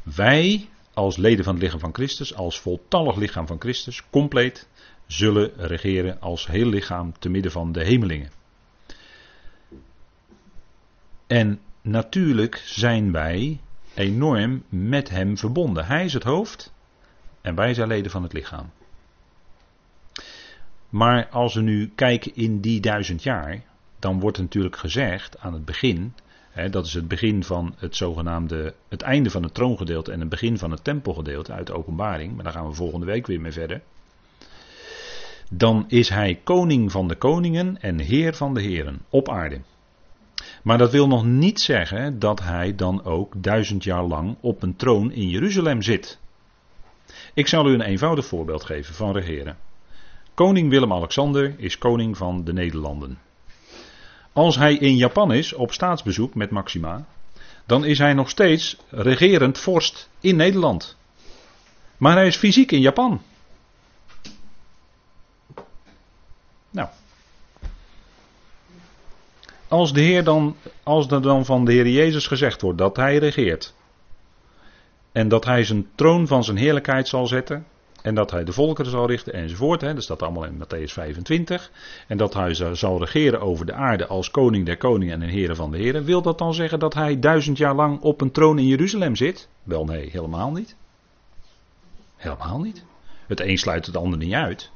wij 0.03 0.67
als 0.93 1.17
leden 1.17 1.43
van 1.43 1.53
het 1.53 1.63
lichaam 1.63 1.79
van 1.79 1.93
Christus, 1.93 2.35
als 2.35 2.59
voltallig 2.59 3.15
lichaam 3.15 3.47
van 3.47 3.59
Christus, 3.59 4.03
compleet, 4.09 4.67
zullen 5.07 5.51
regeren 5.57 6.21
als 6.21 6.47
heel 6.47 6.67
lichaam 6.67 7.13
te 7.19 7.29
midden 7.29 7.51
van 7.51 7.71
de 7.71 7.83
hemelingen. 7.83 8.31
En 11.27 11.59
natuurlijk 11.81 12.61
zijn 12.65 13.11
wij 13.11 13.59
enorm 13.93 14.63
met 14.69 15.09
hem 15.09 15.37
verbonden. 15.37 15.85
Hij 15.85 16.05
is 16.05 16.13
het 16.13 16.23
hoofd 16.23 16.73
en 17.41 17.55
wij 17.55 17.73
zijn 17.73 17.87
leden 17.87 18.11
van 18.11 18.23
het 18.23 18.33
lichaam. 18.33 18.71
Maar 20.89 21.27
als 21.27 21.53
we 21.53 21.61
nu 21.61 21.91
kijken 21.95 22.35
in 22.35 22.61
die 22.61 22.81
duizend 22.81 23.23
jaar, 23.23 23.63
dan 23.99 24.19
wordt 24.19 24.37
natuurlijk 24.37 24.77
gezegd 24.77 25.39
aan 25.39 25.53
het 25.53 25.65
begin, 25.65 26.13
hè, 26.49 26.69
dat 26.69 26.85
is 26.85 26.93
het 26.93 27.07
begin 27.07 27.43
van 27.43 27.75
het 27.77 27.95
zogenaamde, 27.95 28.75
het 28.87 29.01
einde 29.01 29.29
van 29.29 29.43
het 29.43 29.53
troongedeelte 29.53 30.11
en 30.11 30.19
het 30.19 30.29
begin 30.29 30.57
van 30.57 30.71
het 30.71 30.83
tempelgedeelte 30.83 31.53
uit 31.53 31.67
de 31.67 31.73
openbaring, 31.73 32.35
maar 32.35 32.43
daar 32.43 32.53
gaan 32.53 32.67
we 32.67 32.73
volgende 32.73 33.05
week 33.05 33.27
weer 33.27 33.41
mee 33.41 33.51
verder 33.51 33.81
dan 35.49 35.86
is 35.88 36.10
hij 36.10 36.39
koning 36.43 36.91
van 36.91 37.08
de 37.08 37.15
koningen 37.15 37.81
en 37.81 37.99
heer 37.99 38.34
van 38.34 38.53
de 38.53 38.62
heren 38.62 39.01
op 39.10 39.29
aarde. 39.29 39.62
Maar 40.63 40.77
dat 40.77 40.91
wil 40.91 41.08
nog 41.08 41.25
niet 41.25 41.60
zeggen 41.60 42.19
dat 42.19 42.39
hij 42.39 42.75
dan 42.75 43.03
ook 43.03 43.34
duizend 43.38 43.84
jaar 43.84 44.03
lang 44.03 44.38
op 44.41 44.63
een 44.63 44.75
troon 44.75 45.12
in 45.12 45.29
Jeruzalem 45.29 45.81
zit. 45.81 46.19
Ik 47.34 47.47
zal 47.47 47.69
u 47.69 47.73
een 47.73 47.81
eenvoudig 47.81 48.25
voorbeeld 48.25 48.63
geven 48.63 48.95
van 48.95 49.12
regeren. 49.12 49.58
Koning 50.34 50.69
Willem-Alexander 50.69 51.53
is 51.58 51.77
koning 51.77 52.17
van 52.17 52.43
de 52.43 52.53
Nederlanden. 52.53 53.17
Als 54.34 54.55
hij 54.55 54.73
in 54.75 54.95
Japan 54.95 55.34
is 55.34 55.53
op 55.53 55.71
staatsbezoek 55.71 56.36
met 56.36 56.49
Maxima, 56.49 57.05
dan 57.65 57.86
is 57.86 57.97
hij 57.97 58.13
nog 58.13 58.29
steeds 58.29 58.77
regerend 58.89 59.58
vorst 59.58 60.10
in 60.19 60.36
Nederland. 60.36 60.97
Maar 61.97 62.15
hij 62.15 62.27
is 62.27 62.36
fysiek 62.36 62.71
in 62.71 62.81
Japan. 62.81 63.21
Nou. 66.75 66.89
Als, 69.67 69.93
de 69.93 70.01
Heer 70.01 70.23
dan, 70.23 70.55
als 70.83 71.07
er 71.07 71.21
dan 71.21 71.45
van 71.45 71.65
de 71.65 71.71
Heer 71.71 71.88
Jezus 71.88 72.27
gezegd 72.27 72.61
wordt 72.61 72.77
dat 72.77 72.95
Hij 72.95 73.17
regeert. 73.17 73.73
En 75.11 75.27
dat 75.27 75.45
Hij 75.45 75.63
zijn 75.63 75.88
troon 75.95 76.27
van 76.27 76.43
zijn 76.43 76.57
heerlijkheid 76.57 77.07
zal 77.07 77.27
zetten 77.27 77.65
En 78.01 78.15
dat 78.15 78.31
hij 78.31 78.43
de 78.43 78.51
volkeren 78.51 78.91
zal 78.91 79.07
richten 79.07 79.33
enzovoort. 79.33 79.81
Hè, 79.81 79.93
dat 79.93 80.03
staat 80.03 80.21
allemaal 80.21 80.45
in 80.45 80.63
Matthäus 80.63 80.93
25. 80.93 81.71
En 82.07 82.17
dat 82.17 82.33
hij 82.33 82.53
zal 82.75 82.99
regeren 82.99 83.41
over 83.41 83.65
de 83.65 83.73
aarde 83.73 84.07
als 84.07 84.31
koning 84.31 84.65
der 84.65 84.77
koningen 84.77 85.21
en 85.21 85.29
heren 85.29 85.55
van 85.55 85.71
de 85.71 85.77
heren. 85.77 86.03
Wil 86.03 86.21
dat 86.21 86.38
dan 86.38 86.53
zeggen 86.53 86.79
dat 86.79 86.93
hij 86.93 87.19
duizend 87.19 87.57
jaar 87.57 87.75
lang 87.75 88.01
op 88.01 88.21
een 88.21 88.31
troon 88.31 88.59
in 88.59 88.67
Jeruzalem 88.67 89.15
zit? 89.15 89.47
Wel 89.63 89.85
nee, 89.85 90.09
helemaal 90.09 90.51
niet. 90.51 90.75
Helemaal 92.15 92.59
niet. 92.59 92.83
Het 93.27 93.39
een 93.39 93.57
sluit 93.57 93.85
het 93.85 93.97
ander 93.97 94.17
niet 94.17 94.33
uit. 94.33 94.71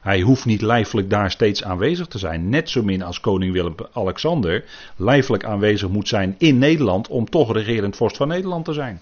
Hij 0.00 0.20
hoeft 0.20 0.44
niet 0.44 0.62
lijfelijk 0.62 1.10
daar 1.10 1.30
steeds 1.30 1.64
aanwezig 1.64 2.06
te 2.06 2.18
zijn. 2.18 2.48
Net 2.48 2.70
zo 2.70 2.82
min 2.82 3.02
als 3.02 3.20
koning 3.20 3.52
Willem-Alexander 3.52 4.64
lijfelijk 4.96 5.44
aanwezig 5.44 5.88
moet 5.88 6.08
zijn 6.08 6.34
in 6.38 6.58
Nederland 6.58 7.08
om 7.08 7.30
toch 7.30 7.52
regerend 7.52 7.96
vorst 7.96 8.16
van 8.16 8.28
Nederland 8.28 8.64
te 8.64 8.72
zijn. 8.72 9.00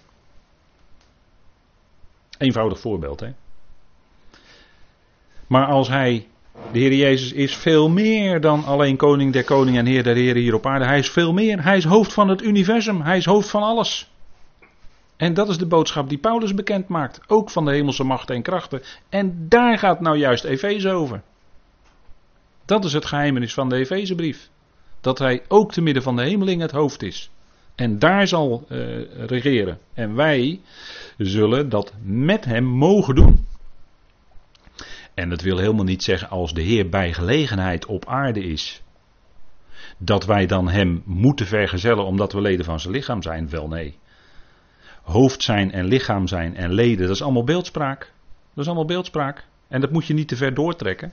Eenvoudig 2.38 2.80
voorbeeld, 2.80 3.20
hè? 3.20 3.28
Maar 5.46 5.66
als 5.66 5.88
hij, 5.88 6.26
de 6.72 6.78
Heer 6.78 6.94
Jezus 6.94 7.32
is 7.32 7.56
veel 7.56 7.88
meer 7.88 8.40
dan 8.40 8.64
alleen 8.64 8.96
koning 8.96 9.32
der 9.32 9.44
koningen 9.44 9.80
en 9.80 9.92
heer 9.92 10.02
der 10.02 10.14
heren 10.14 10.42
hier 10.42 10.54
op 10.54 10.66
aarde. 10.66 10.84
Hij 10.84 10.98
is 10.98 11.10
veel 11.10 11.32
meer. 11.32 11.62
Hij 11.62 11.76
is 11.76 11.84
hoofd 11.84 12.12
van 12.12 12.28
het 12.28 12.42
universum. 12.42 13.00
Hij 13.00 13.16
is 13.16 13.24
hoofd 13.24 13.50
van 13.50 13.62
alles. 13.62 14.10
En 15.16 15.34
dat 15.34 15.48
is 15.48 15.58
de 15.58 15.66
boodschap 15.66 16.08
die 16.08 16.18
Paulus 16.18 16.54
bekend 16.54 16.88
maakt. 16.88 17.20
Ook 17.26 17.50
van 17.50 17.64
de 17.64 17.70
hemelse 17.70 18.04
machten 18.04 18.34
en 18.34 18.42
krachten. 18.42 18.82
En 19.08 19.48
daar 19.48 19.78
gaat 19.78 20.00
nou 20.00 20.16
juist 20.16 20.44
Efeze 20.44 20.90
over. 20.90 21.22
Dat 22.64 22.84
is 22.84 22.92
het 22.92 23.04
geheimenis 23.04 23.54
van 23.54 23.68
de 23.68 23.76
Efezebrief. 23.76 24.50
Dat 25.00 25.18
hij 25.18 25.42
ook 25.48 25.72
te 25.72 25.80
midden 25.80 26.02
van 26.02 26.16
de 26.16 26.22
hemeling 26.22 26.60
het 26.60 26.70
hoofd 26.70 27.02
is. 27.02 27.30
En 27.74 27.98
daar 27.98 28.26
zal 28.26 28.66
uh, 28.68 28.78
regeren. 29.26 29.78
En 29.94 30.14
wij 30.14 30.60
zullen 31.16 31.68
dat 31.68 31.92
met 32.02 32.44
hem 32.44 32.64
mogen 32.64 33.14
doen. 33.14 33.46
En 35.14 35.28
dat 35.28 35.40
wil 35.40 35.58
helemaal 35.58 35.84
niet 35.84 36.02
zeggen 36.02 36.30
als 36.30 36.54
de 36.54 36.62
Heer 36.62 36.88
bij 36.88 37.12
gelegenheid 37.12 37.86
op 37.86 38.06
aarde 38.06 38.40
is. 38.40 38.82
Dat 39.98 40.24
wij 40.24 40.46
dan 40.46 40.68
hem 40.68 41.02
moeten 41.04 41.46
vergezellen 41.46 42.04
omdat 42.04 42.32
we 42.32 42.40
leden 42.40 42.64
van 42.64 42.80
zijn 42.80 42.92
lichaam 42.92 43.22
zijn. 43.22 43.48
Wel 43.48 43.68
nee. 43.68 43.98
Hoofd 45.06 45.42
zijn 45.42 45.72
en 45.72 45.84
lichaam 45.84 46.26
zijn 46.26 46.56
en 46.56 46.72
leden, 46.72 47.06
dat 47.06 47.14
is 47.14 47.22
allemaal 47.22 47.44
beeldspraak. 47.44 47.98
Dat 48.54 48.64
is 48.64 48.66
allemaal 48.66 48.84
beeldspraak. 48.84 49.46
En 49.68 49.80
dat 49.80 49.90
moet 49.90 50.06
je 50.06 50.14
niet 50.14 50.28
te 50.28 50.36
ver 50.36 50.54
doortrekken. 50.54 51.12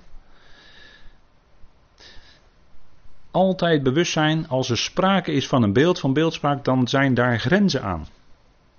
Altijd 3.32 3.84
bewust 3.84 4.12
zijn, 4.12 4.47
als 4.47 4.69
er 4.69 4.77
sprake 4.77 5.32
is 5.32 5.47
van 5.47 5.63
een 5.63 5.73
beeld, 5.73 5.99
van 5.99 6.13
beeldspraak, 6.13 6.63
dan 6.63 6.88
zijn 6.88 7.13
daar 7.13 7.39
grenzen 7.39 7.84
aan. 7.84 8.08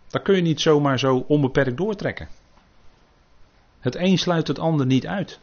Dat 0.09 0.22
kun 0.22 0.37
je 0.37 0.42
niet 0.42 0.61
zomaar 0.61 0.98
zo 0.98 1.24
onbeperkt 1.29 1.77
doortrekken. 1.77 2.29
Het 3.81 3.94
een 3.94 4.18
sluit 4.18 4.48
het 4.48 4.59
ander 4.59 4.87
niet 4.87 5.07
uit. 5.07 5.40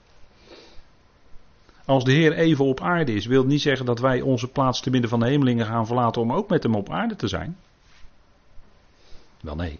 Als 1.85 2.03
de 2.03 2.11
Heer 2.11 2.33
even 2.33 2.65
op 2.65 2.81
aarde 2.81 3.13
is, 3.13 3.25
wil 3.25 3.45
niet 3.45 3.61
zeggen 3.61 3.85
dat 3.85 3.99
wij 3.99 4.21
onze 4.21 4.47
plaats 4.47 4.81
te 4.81 4.89
midden 4.89 5.09
van 5.09 5.19
de 5.19 5.27
hemelingen 5.27 5.65
gaan 5.65 5.85
verlaten 5.85 6.21
om 6.21 6.33
ook 6.33 6.49
met 6.49 6.63
hem 6.63 6.75
op 6.75 6.89
aarde 6.89 7.15
te 7.15 7.27
zijn. 7.27 7.57
Wel 9.41 9.55
nee. 9.55 9.79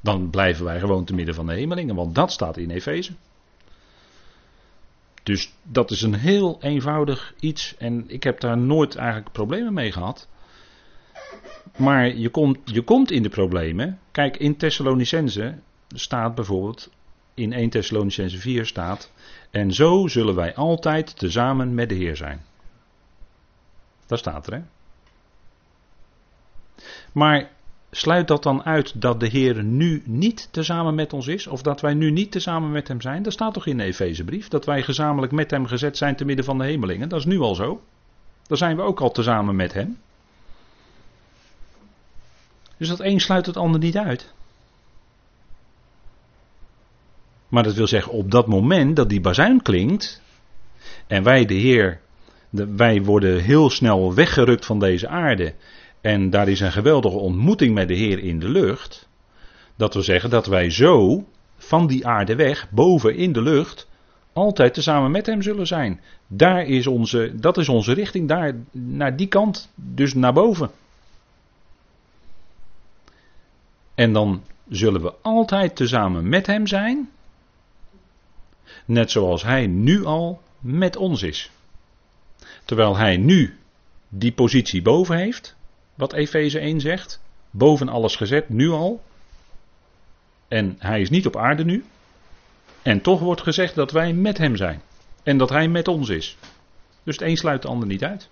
Dan 0.00 0.30
blijven 0.30 0.64
wij 0.64 0.78
gewoon 0.78 1.04
te 1.04 1.14
midden 1.14 1.34
van 1.34 1.46
de 1.46 1.52
hemelingen, 1.52 1.94
want 1.94 2.14
dat 2.14 2.32
staat 2.32 2.56
in 2.56 2.70
Efeze. 2.70 3.12
Dus 5.22 5.52
dat 5.62 5.90
is 5.90 6.02
een 6.02 6.14
heel 6.14 6.58
eenvoudig 6.62 7.34
iets 7.40 7.76
en 7.76 8.04
ik 8.06 8.22
heb 8.22 8.40
daar 8.40 8.58
nooit 8.58 8.96
eigenlijk 8.96 9.32
problemen 9.32 9.72
mee 9.72 9.92
gehad. 9.92 10.28
Maar 11.76 12.16
je 12.16 12.28
komt, 12.28 12.58
je 12.64 12.82
komt 12.82 13.10
in 13.10 13.22
de 13.22 13.28
problemen. 13.28 13.98
Kijk, 14.10 14.36
in 14.36 14.56
Thessalonicense 14.56 15.58
staat 15.88 16.34
bijvoorbeeld, 16.34 16.90
in 17.34 17.52
1 17.52 17.70
Thessalonicense 17.70 18.38
4 18.38 18.66
staat, 18.66 19.12
en 19.50 19.72
zo 19.72 20.06
zullen 20.06 20.34
wij 20.34 20.54
altijd 20.54 21.18
tezamen 21.18 21.74
met 21.74 21.88
de 21.88 21.94
Heer 21.94 22.16
zijn. 22.16 22.44
Dat 24.06 24.18
staat 24.18 24.46
er, 24.46 24.52
hè? 24.52 24.62
Maar 27.12 27.50
sluit 27.90 28.28
dat 28.28 28.42
dan 28.42 28.64
uit 28.64 29.00
dat 29.00 29.20
de 29.20 29.26
Heer 29.26 29.62
nu 29.64 30.02
niet 30.04 30.48
tezamen 30.50 30.94
met 30.94 31.12
ons 31.12 31.26
is? 31.26 31.46
Of 31.46 31.62
dat 31.62 31.80
wij 31.80 31.94
nu 31.94 32.10
niet 32.10 32.32
tezamen 32.32 32.70
met 32.70 32.88
Hem 32.88 33.00
zijn? 33.00 33.22
Dat 33.22 33.32
staat 33.32 33.54
toch 33.54 33.66
in 33.66 33.76
de 33.76 33.84
Efezebrief? 33.84 34.48
Dat 34.48 34.64
wij 34.64 34.82
gezamenlijk 34.82 35.32
met 35.32 35.50
Hem 35.50 35.66
gezet 35.66 35.96
zijn 35.96 36.16
te 36.16 36.24
midden 36.24 36.44
van 36.44 36.58
de 36.58 36.64
hemelingen? 36.64 37.08
Dat 37.08 37.18
is 37.18 37.24
nu 37.24 37.38
al 37.38 37.54
zo. 37.54 37.82
Dan 38.46 38.56
zijn 38.56 38.76
we 38.76 38.82
ook 38.82 39.00
al 39.00 39.10
tezamen 39.10 39.56
met 39.56 39.72
Hem. 39.72 39.98
Dus 42.76 42.88
dat 42.88 43.00
een 43.00 43.20
sluit 43.20 43.46
het 43.46 43.56
ander 43.56 43.80
niet 43.80 43.96
uit. 43.96 44.32
Maar 47.48 47.62
dat 47.62 47.74
wil 47.74 47.86
zeggen, 47.86 48.12
op 48.12 48.30
dat 48.30 48.46
moment 48.46 48.96
dat 48.96 49.08
die 49.08 49.20
bazuin 49.20 49.62
klinkt. 49.62 50.22
En 51.06 51.22
wij, 51.22 51.44
de 51.44 51.54
Heer, 51.54 52.00
de, 52.50 52.74
wij 52.74 53.02
worden 53.02 53.40
heel 53.40 53.70
snel 53.70 54.14
weggerukt 54.14 54.66
van 54.66 54.78
deze 54.78 55.08
aarde. 55.08 55.54
En 56.00 56.30
daar 56.30 56.48
is 56.48 56.60
een 56.60 56.72
geweldige 56.72 57.16
ontmoeting 57.16 57.74
met 57.74 57.88
de 57.88 57.94
Heer 57.94 58.18
in 58.18 58.38
de 58.38 58.48
lucht. 58.48 59.08
Dat 59.76 59.94
wil 59.94 60.02
zeggen 60.02 60.30
dat 60.30 60.46
wij 60.46 60.70
zo 60.70 61.24
van 61.56 61.86
die 61.86 62.06
aarde 62.06 62.34
weg, 62.36 62.70
boven 62.70 63.16
in 63.16 63.32
de 63.32 63.42
lucht, 63.42 63.88
altijd 64.32 64.74
tezamen 64.74 65.10
met 65.10 65.26
Hem 65.26 65.42
zullen 65.42 65.66
zijn. 65.66 66.00
Daar 66.26 66.66
is 66.66 66.86
onze, 66.86 67.32
dat 67.34 67.58
is 67.58 67.68
onze 67.68 67.92
richting, 67.92 68.28
daar, 68.28 68.54
naar 68.70 69.16
die 69.16 69.26
kant, 69.26 69.70
dus 69.74 70.14
naar 70.14 70.32
boven. 70.32 70.70
En 73.94 74.12
dan 74.12 74.42
zullen 74.68 75.02
we 75.02 75.14
altijd 75.22 75.76
tezamen 75.76 76.28
met 76.28 76.46
Hem 76.46 76.66
zijn. 76.66 77.10
Net 78.84 79.10
zoals 79.10 79.42
Hij 79.42 79.66
nu 79.66 80.04
al 80.04 80.40
met 80.60 80.96
ons 80.96 81.22
is. 81.22 81.50
Terwijl 82.64 82.96
Hij 82.96 83.16
nu 83.16 83.58
die 84.08 84.32
positie 84.32 84.82
boven 84.82 85.16
heeft, 85.16 85.56
wat 85.98 86.12
Efeze 86.12 86.58
1 86.58 86.80
zegt, 86.80 87.20
boven 87.50 87.88
alles 87.88 88.16
gezet, 88.16 88.48
nu 88.48 88.70
al. 88.70 89.02
En 90.48 90.76
Hij 90.78 91.00
is 91.00 91.10
niet 91.10 91.26
op 91.26 91.36
aarde 91.36 91.64
nu. 91.64 91.84
En 92.82 93.00
toch 93.00 93.20
wordt 93.20 93.42
gezegd 93.42 93.74
dat 93.74 93.90
wij 93.90 94.12
met 94.12 94.38
Hem 94.38 94.56
zijn. 94.56 94.82
En 95.22 95.38
dat 95.38 95.48
Hij 95.48 95.68
met 95.68 95.88
ons 95.88 96.08
is. 96.08 96.36
Dus 97.02 97.16
het 97.16 97.28
een 97.28 97.36
sluit 97.36 97.62
de 97.62 97.68
ander 97.68 97.88
niet 97.88 98.04
uit. 98.04 98.28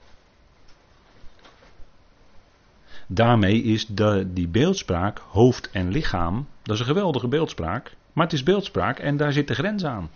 Daarmee 3.07 3.63
is 3.63 3.87
de, 3.87 4.27
die 4.33 4.49
beeldspraak, 4.49 5.19
hoofd 5.19 5.71
en 5.71 5.91
lichaam, 5.91 6.47
dat 6.63 6.75
is 6.75 6.81
een 6.81 6.87
geweldige 6.87 7.29
beeldspraak. 7.29 7.97
Maar 8.13 8.25
het 8.25 8.35
is 8.35 8.43
beeldspraak 8.43 8.99
en 8.99 9.17
daar 9.17 9.33
zit 9.33 9.49
de 9.49 9.55
grens 9.55 9.85
aan. 9.85 10.11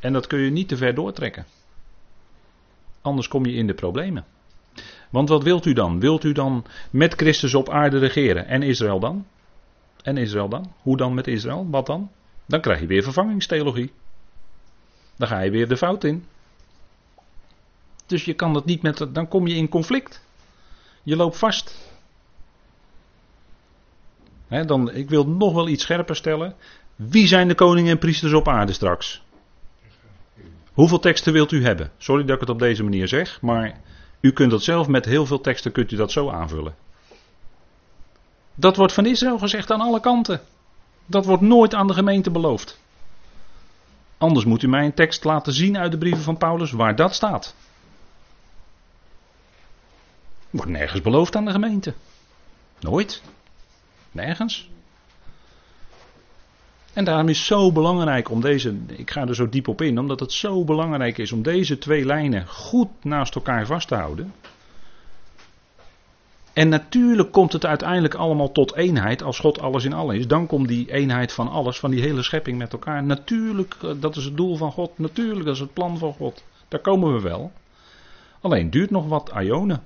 En 0.00 0.12
dat 0.12 0.26
kun 0.26 0.38
je 0.38 0.50
niet 0.50 0.68
te 0.68 0.76
ver 0.76 0.94
doortrekken. 0.94 1.46
Anders 3.00 3.28
kom 3.28 3.46
je 3.46 3.54
in 3.54 3.66
de 3.66 3.74
problemen. 3.74 4.24
Want 5.14 5.28
wat 5.28 5.42
wilt 5.42 5.66
u 5.66 5.72
dan? 5.72 6.00
Wilt 6.00 6.24
u 6.24 6.32
dan 6.32 6.64
met 6.90 7.14
Christus 7.14 7.54
op 7.54 7.70
aarde 7.70 7.98
regeren? 7.98 8.46
En 8.46 8.62
Israël 8.62 9.00
dan? 9.00 9.26
En 10.02 10.16
Israël 10.16 10.48
dan? 10.48 10.72
Hoe 10.82 10.96
dan 10.96 11.14
met 11.14 11.26
Israël? 11.26 11.66
Wat 11.70 11.86
dan? 11.86 12.10
Dan 12.46 12.60
krijg 12.60 12.80
je 12.80 12.86
weer 12.86 13.02
vervangingstheologie. 13.02 13.92
Dan 15.16 15.28
ga 15.28 15.40
je 15.40 15.50
weer 15.50 15.68
de 15.68 15.76
fout 15.76 16.04
in. 16.04 16.24
Dus 18.06 18.24
je 18.24 18.34
kan 18.34 18.52
dat 18.52 18.64
niet 18.64 18.82
met. 18.82 19.06
Dan 19.12 19.28
kom 19.28 19.46
je 19.46 19.54
in 19.54 19.68
conflict. 19.68 20.26
Je 21.02 21.16
loopt 21.16 21.38
vast 21.38 21.92
dan, 24.48 24.92
ik 24.92 25.08
wil 25.08 25.26
nog 25.26 25.54
wel 25.54 25.68
iets 25.68 25.82
scherper 25.82 26.16
stellen. 26.16 26.54
Wie 26.96 27.26
zijn 27.26 27.48
de 27.48 27.54
koningen 27.54 27.90
en 27.90 27.98
priesters 27.98 28.32
op 28.32 28.48
aarde 28.48 28.72
straks? 28.72 29.22
Hoeveel 30.72 30.98
teksten 30.98 31.32
wilt 31.32 31.52
u 31.52 31.64
hebben? 31.64 31.90
Sorry 31.98 32.24
dat 32.24 32.34
ik 32.34 32.40
het 32.40 32.50
op 32.50 32.58
deze 32.58 32.82
manier 32.82 33.08
zeg, 33.08 33.40
maar 33.40 33.80
u 34.24 34.32
kunt 34.32 34.50
dat 34.50 34.62
zelf 34.62 34.88
met 34.88 35.04
heel 35.04 35.26
veel 35.26 35.40
teksten 35.40 35.72
kunt 35.72 35.92
u 35.92 35.96
dat 35.96 36.12
zo 36.12 36.30
aanvullen. 36.30 36.74
Dat 38.54 38.76
wordt 38.76 38.92
van 38.92 39.06
Israël 39.06 39.38
gezegd 39.38 39.70
aan 39.70 39.80
alle 39.80 40.00
kanten. 40.00 40.40
Dat 41.06 41.24
wordt 41.24 41.42
nooit 41.42 41.74
aan 41.74 41.86
de 41.86 41.94
gemeente 41.94 42.30
beloofd. 42.30 42.78
Anders 44.18 44.44
moet 44.44 44.62
u 44.62 44.68
mij 44.68 44.84
een 44.84 44.94
tekst 44.94 45.24
laten 45.24 45.52
zien 45.52 45.78
uit 45.78 45.90
de 45.90 45.98
brieven 45.98 46.22
van 46.22 46.36
Paulus 46.36 46.70
waar 46.70 46.96
dat 46.96 47.14
staat. 47.14 47.54
Wordt 50.50 50.70
nergens 50.70 51.00
beloofd 51.00 51.36
aan 51.36 51.44
de 51.44 51.50
gemeente. 51.50 51.94
Nooit. 52.80 53.22
Nergens. 54.10 54.70
En 56.94 57.04
daarom 57.04 57.28
is 57.28 57.38
het 57.38 57.46
zo 57.46 57.72
belangrijk 57.72 58.30
om 58.30 58.40
deze, 58.40 58.76
ik 58.86 59.10
ga 59.10 59.26
er 59.26 59.34
zo 59.34 59.48
diep 59.48 59.68
op 59.68 59.82
in, 59.82 59.98
omdat 59.98 60.20
het 60.20 60.32
zo 60.32 60.64
belangrijk 60.64 61.18
is 61.18 61.32
om 61.32 61.42
deze 61.42 61.78
twee 61.78 62.04
lijnen 62.04 62.46
goed 62.46 62.88
naast 63.02 63.34
elkaar 63.34 63.66
vast 63.66 63.88
te 63.88 63.94
houden. 63.94 64.32
En 66.52 66.68
natuurlijk 66.68 67.32
komt 67.32 67.52
het 67.52 67.66
uiteindelijk 67.66 68.14
allemaal 68.14 68.52
tot 68.52 68.74
eenheid 68.74 69.22
als 69.22 69.38
God 69.38 69.60
alles 69.60 69.84
in 69.84 69.92
alles 69.92 70.16
is. 70.16 70.26
Dan 70.26 70.46
komt 70.46 70.68
die 70.68 70.92
eenheid 70.92 71.32
van 71.32 71.48
alles, 71.48 71.78
van 71.78 71.90
die 71.90 72.00
hele 72.00 72.22
schepping 72.22 72.58
met 72.58 72.72
elkaar. 72.72 73.04
Natuurlijk, 73.04 73.76
eh, 73.82 73.90
dat 74.00 74.16
is 74.16 74.24
het 74.24 74.36
doel 74.36 74.56
van 74.56 74.72
God. 74.72 74.98
Natuurlijk, 74.98 75.44
dat 75.44 75.54
is 75.54 75.60
het 75.60 75.72
plan 75.72 75.98
van 75.98 76.12
God. 76.12 76.44
Daar 76.68 76.80
komen 76.80 77.14
we 77.14 77.20
wel. 77.20 77.52
Alleen 78.40 78.70
duurt 78.70 78.90
nog 78.90 79.08
wat 79.08 79.32
ionen. 79.40 79.82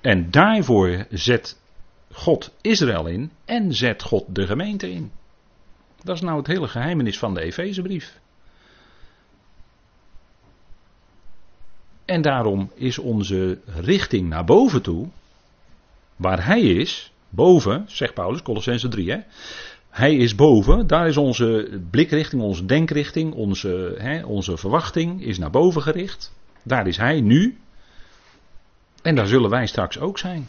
En 0.00 0.30
daarvoor 0.30 1.06
zet 1.10 1.58
God 2.12 2.54
Israël 2.60 3.06
in 3.06 3.30
en 3.44 3.74
zet 3.74 4.02
God 4.02 4.24
de 4.28 4.46
gemeente 4.46 4.90
in. 4.90 5.12
Dat 6.02 6.14
is 6.14 6.20
nou 6.20 6.38
het 6.38 6.46
hele 6.46 6.68
geheimenis 6.68 7.18
van 7.18 7.34
de 7.34 7.40
Efezebrief. 7.40 8.20
En 12.04 12.22
daarom 12.22 12.70
is 12.74 12.98
onze 12.98 13.58
richting 13.64 14.28
naar 14.28 14.44
boven 14.44 14.82
toe, 14.82 15.08
waar 16.16 16.44
Hij 16.44 16.60
is, 16.60 17.12
boven, 17.28 17.84
zegt 17.86 18.14
Paulus, 18.14 18.42
Colossense 18.42 18.88
3, 18.88 19.10
hè, 19.10 19.18
hij 19.90 20.16
is 20.16 20.34
boven, 20.34 20.86
daar 20.86 21.08
is 21.08 21.16
onze 21.16 21.80
blikrichting, 21.90 22.42
onze 22.42 22.64
denkrichting, 22.64 23.34
onze, 23.34 23.94
hè, 23.98 24.24
onze 24.24 24.56
verwachting 24.56 25.22
is 25.22 25.38
naar 25.38 25.50
boven 25.50 25.82
gericht. 25.82 26.34
Daar 26.62 26.86
is 26.86 26.96
hij 26.96 27.20
nu. 27.20 27.58
En 29.02 29.14
daar 29.14 29.26
zullen 29.26 29.50
wij 29.50 29.66
straks 29.66 29.98
ook 29.98 30.18
zijn. 30.18 30.48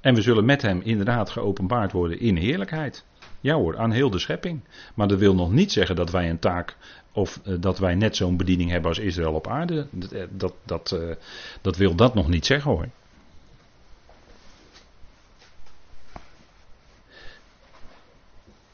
En 0.00 0.14
we 0.14 0.22
zullen 0.22 0.44
met 0.44 0.62
hem 0.62 0.80
inderdaad 0.80 1.30
geopenbaard 1.30 1.92
worden 1.92 2.20
in 2.20 2.36
heerlijkheid. 2.36 3.04
Ja 3.40 3.54
hoor, 3.54 3.78
aan 3.78 3.90
heel 3.90 4.10
de 4.10 4.18
schepping. 4.18 4.60
Maar 4.94 5.08
dat 5.08 5.18
wil 5.18 5.34
nog 5.34 5.52
niet 5.52 5.72
zeggen 5.72 5.96
dat 5.96 6.10
wij 6.10 6.30
een 6.30 6.38
taak 6.38 6.76
of 7.12 7.40
uh, 7.46 7.54
dat 7.60 7.78
wij 7.78 7.94
net 7.94 8.16
zo'n 8.16 8.36
bediening 8.36 8.70
hebben 8.70 8.88
als 8.88 8.98
Israël 8.98 9.34
op 9.34 9.46
aarde. 9.46 9.86
Dat, 9.90 10.12
eh, 10.12 10.22
dat, 10.30 10.54
dat, 10.64 10.92
uh, 10.94 11.14
dat 11.60 11.76
wil 11.76 11.94
dat 11.94 12.14
nog 12.14 12.28
niet 12.28 12.46
zeggen 12.46 12.70
hoor. 12.70 12.88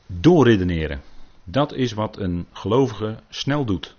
Doorredeneren. 0.07 1.03
Dat 1.45 1.73
is 1.73 1.93
wat 1.93 2.19
een 2.19 2.47
gelovige 2.53 3.17
snel 3.29 3.65
doet. 3.65 3.97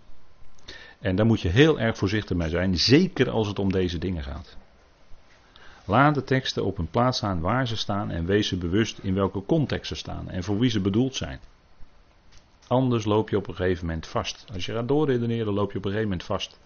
En 0.99 1.15
daar 1.15 1.25
moet 1.25 1.41
je 1.41 1.49
heel 1.49 1.79
erg 1.79 1.97
voorzichtig 1.97 2.37
mee 2.37 2.49
zijn, 2.49 2.77
zeker 2.77 3.29
als 3.29 3.47
het 3.47 3.59
om 3.59 3.71
deze 3.71 3.97
dingen 3.97 4.23
gaat. 4.23 4.57
Laat 5.85 6.15
de 6.15 6.23
teksten 6.23 6.65
op 6.65 6.77
hun 6.77 6.89
plaats 6.89 7.17
staan 7.17 7.39
waar 7.39 7.67
ze 7.67 7.77
staan 7.77 8.11
en 8.11 8.25
wees 8.25 8.47
ze 8.47 8.57
bewust 8.57 8.99
in 9.01 9.13
welke 9.13 9.45
context 9.45 9.87
ze 9.87 9.95
staan 9.95 10.29
en 10.29 10.43
voor 10.43 10.59
wie 10.59 10.69
ze 10.69 10.79
bedoeld 10.79 11.15
zijn. 11.15 11.39
Anders 12.67 13.05
loop 13.05 13.29
je 13.29 13.37
op 13.37 13.47
een 13.47 13.55
gegeven 13.55 13.85
moment 13.85 14.07
vast. 14.07 14.45
Als 14.53 14.65
je 14.65 14.73
gaat 14.73 14.87
doorredeneren, 14.87 15.53
loop 15.53 15.71
je 15.71 15.77
op 15.77 15.85
een 15.85 15.91
gegeven 15.91 16.09
moment 16.09 16.27
vast. 16.27 16.59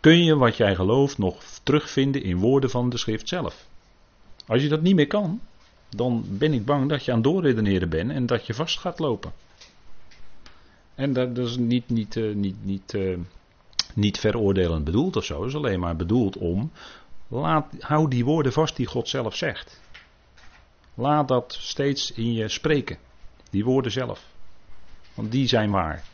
Kun 0.00 0.24
je 0.24 0.36
wat 0.36 0.56
jij 0.56 0.74
gelooft 0.74 1.18
nog 1.18 1.42
terugvinden 1.62 2.22
in 2.22 2.36
woorden 2.36 2.70
van 2.70 2.88
de 2.90 2.98
schrift 2.98 3.28
zelf? 3.28 3.66
Als 4.46 4.62
je 4.62 4.68
dat 4.68 4.82
niet 4.82 4.94
meer 4.94 5.06
kan, 5.06 5.40
dan 5.88 6.24
ben 6.28 6.52
ik 6.52 6.64
bang 6.64 6.88
dat 6.88 7.04
je 7.04 7.12
aan 7.12 7.22
doorredeneren 7.22 7.88
bent 7.88 8.10
en 8.10 8.26
dat 8.26 8.46
je 8.46 8.54
vast 8.54 8.78
gaat 8.78 8.98
lopen. 8.98 9.32
En 10.94 11.12
dat, 11.12 11.38
is 11.38 11.56
niet, 11.56 11.88
niet, 11.88 12.16
uh, 12.16 12.34
niet, 12.34 12.64
niet, 12.64 12.92
uh, 12.94 13.18
niet 13.96 14.18
veroordelend 14.18 14.84
bedoeld 14.84 15.16
of 15.16 15.24
zo. 15.24 15.40
Het 15.40 15.48
is 15.48 15.56
alleen 15.56 15.80
maar 15.80 15.96
bedoeld 15.96 16.36
om. 16.36 16.70
Laat, 17.28 17.66
hou 17.78 18.08
die 18.08 18.24
woorden 18.24 18.52
vast 18.52 18.76
die 18.76 18.86
God 18.86 19.08
zelf 19.08 19.36
zegt. 19.36 19.80
Laat 20.94 21.28
dat 21.28 21.56
steeds 21.60 22.12
in 22.12 22.32
je 22.32 22.48
spreken. 22.48 22.98
Die 23.50 23.64
woorden 23.64 23.92
zelf. 23.92 24.26
Want 25.14 25.32
die 25.32 25.48
zijn 25.48 25.70
waar. 25.70 26.04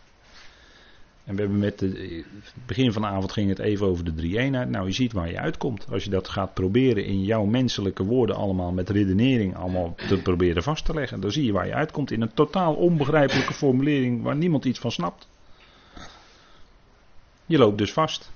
En 1.25 1.37
we 1.37 1.43
hebben 1.43 1.59
met 1.59 1.79
de, 1.79 2.25
begin 2.67 2.93
van 2.93 3.03
de 3.03 3.09
avond 3.09 3.33
ging 3.33 3.49
het 3.49 3.59
even 3.59 3.87
over 3.87 4.05
de 4.05 4.15
drie 4.15 4.39
eenheid. 4.39 4.69
Nou, 4.69 4.87
je 4.87 4.93
ziet 4.93 5.13
waar 5.13 5.31
je 5.31 5.39
uitkomt. 5.39 5.87
Als 5.91 6.05
je 6.05 6.11
dat 6.11 6.29
gaat 6.29 6.55
proberen 6.55 7.05
in 7.05 7.25
jouw 7.25 7.45
menselijke 7.45 8.05
woorden 8.05 8.37
allemaal 8.37 8.73
met 8.73 8.91
redenering 8.91 9.57
allemaal 9.57 9.95
te 10.09 10.23
proberen 10.23 10.63
vast 10.63 10.85
te 10.85 10.95
leggen. 10.95 11.21
Dan 11.21 11.33
zie 11.33 11.45
je 11.45 11.53
waar 11.53 11.67
je 11.67 11.75
uitkomt 11.75 12.11
in 12.11 12.21
een 12.21 12.35
totaal 12.35 12.75
onbegrijpelijke 12.75 13.53
formulering 13.53 14.23
waar 14.23 14.37
niemand 14.37 14.65
iets 14.65 14.79
van 14.79 14.91
snapt. 14.93 15.29
Je 17.51 17.59
loopt 17.59 17.79
dus 17.79 17.93
vast. 17.93 18.31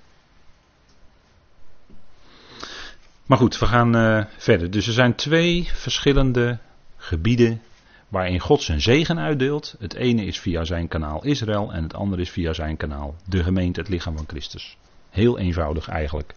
Maar 3.27 3.39
goed, 3.39 3.59
we 3.59 3.67
gaan 3.67 3.97
uh, 3.97 4.25
verder. 4.37 4.71
Dus 4.71 4.87
er 4.87 4.93
zijn 4.93 5.15
twee 5.15 5.71
verschillende 5.73 6.59
gebieden 6.97 7.63
waarin 8.09 8.41
God 8.41 8.63
zijn 8.63 8.81
zegen 8.81 9.19
uitdeelt. 9.19 9.75
Het 9.79 9.95
ene 9.95 10.25
is 10.25 10.41
via 10.41 10.65
zijn 10.65 10.89
kanaal 10.89 11.25
Israël 11.25 11.73
en 11.73 11.83
het 11.83 11.95
andere 11.95 12.23
is 12.23 12.31
via 12.31 12.53
zijn 12.53 12.77
kanaal 12.77 13.15
de 13.25 13.43
gemeente, 13.43 13.81
het 13.81 13.89
lichaam 13.89 14.17
van 14.17 14.27
Christus. 14.29 14.77
Heel 15.11 15.39
eenvoudig 15.39 15.89
eigenlijk. 15.89 16.35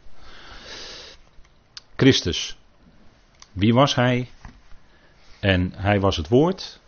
Christus. 1.96 2.58
Wie 3.52 3.74
was 3.74 3.96
hij? 3.96 4.30
En 5.40 5.74
hij 5.76 6.00
was 6.00 6.18
het 6.18 6.28
woord. 6.28 6.80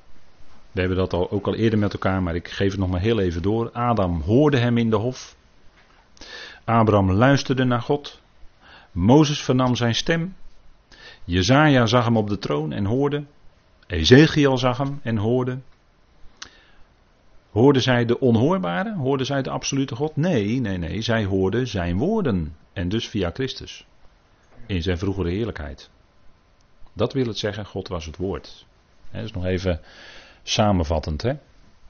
We 0.72 0.80
hebben 0.80 0.98
dat 0.98 1.14
al, 1.14 1.32
ook 1.32 1.48
al 1.48 1.56
eerder 1.56 1.80
met 1.80 1.94
elkaar, 1.94 2.24
maar 2.24 2.36
ik 2.36 2.48
geef 2.48 2.72
het 2.72 2.80
nog 2.80 2.90
maar 2.90 3.02
heel 3.02 3.20
even 3.20 3.42
door. 3.42 3.72
Adam 3.72 4.22
hoorde 4.22 4.58
hem 4.58 4.78
in 4.78 4.90
de 4.90 4.96
hof. 4.96 5.38
Abraham 6.64 7.12
luisterde 7.12 7.64
naar 7.64 7.82
God. 7.82 8.22
Mozes 8.92 9.42
vernam 9.42 9.76
zijn 9.76 9.96
stem. 9.96 10.36
Jezaja 11.24 11.86
zag 11.86 12.06
hem 12.06 12.18
op 12.18 12.30
de 12.30 12.38
troon 12.38 12.72
en 12.72 12.86
hoorde. 12.86 13.24
Ezekiel 13.88 14.58
zag 14.58 14.78
hem 14.78 15.00
en 15.04 15.18
hoorde. 15.18 15.58
Hoorden 17.52 17.82
zij 17.82 18.06
de 18.06 18.20
onhoorbare? 18.20 18.96
Hoorden 18.96 19.26
zij 19.26 19.42
de 19.42 19.50
absolute 19.50 19.96
God? 19.96 20.16
Nee, 20.16 20.60
nee, 20.60 20.78
nee. 20.78 21.02
Zij 21.02 21.26
hoorden 21.26 21.68
zijn 21.68 21.98
woorden. 21.98 22.56
En 22.74 22.90
dus 22.90 23.10
via 23.10 23.32
Christus. 23.34 23.86
In 24.66 24.82
zijn 24.82 24.98
vroegere 24.98 25.30
heerlijkheid. 25.30 25.90
Dat 26.94 27.14
wil 27.14 27.26
het 27.26 27.38
zeggen, 27.38 27.66
God 27.66 27.88
was 27.88 28.06
het 28.06 28.18
woord. 28.18 28.66
Dat 29.12 29.24
is 29.24 29.32
nog 29.32 29.46
even 29.46 29.82
samenvattend, 30.44 31.22
hè? 31.22 31.34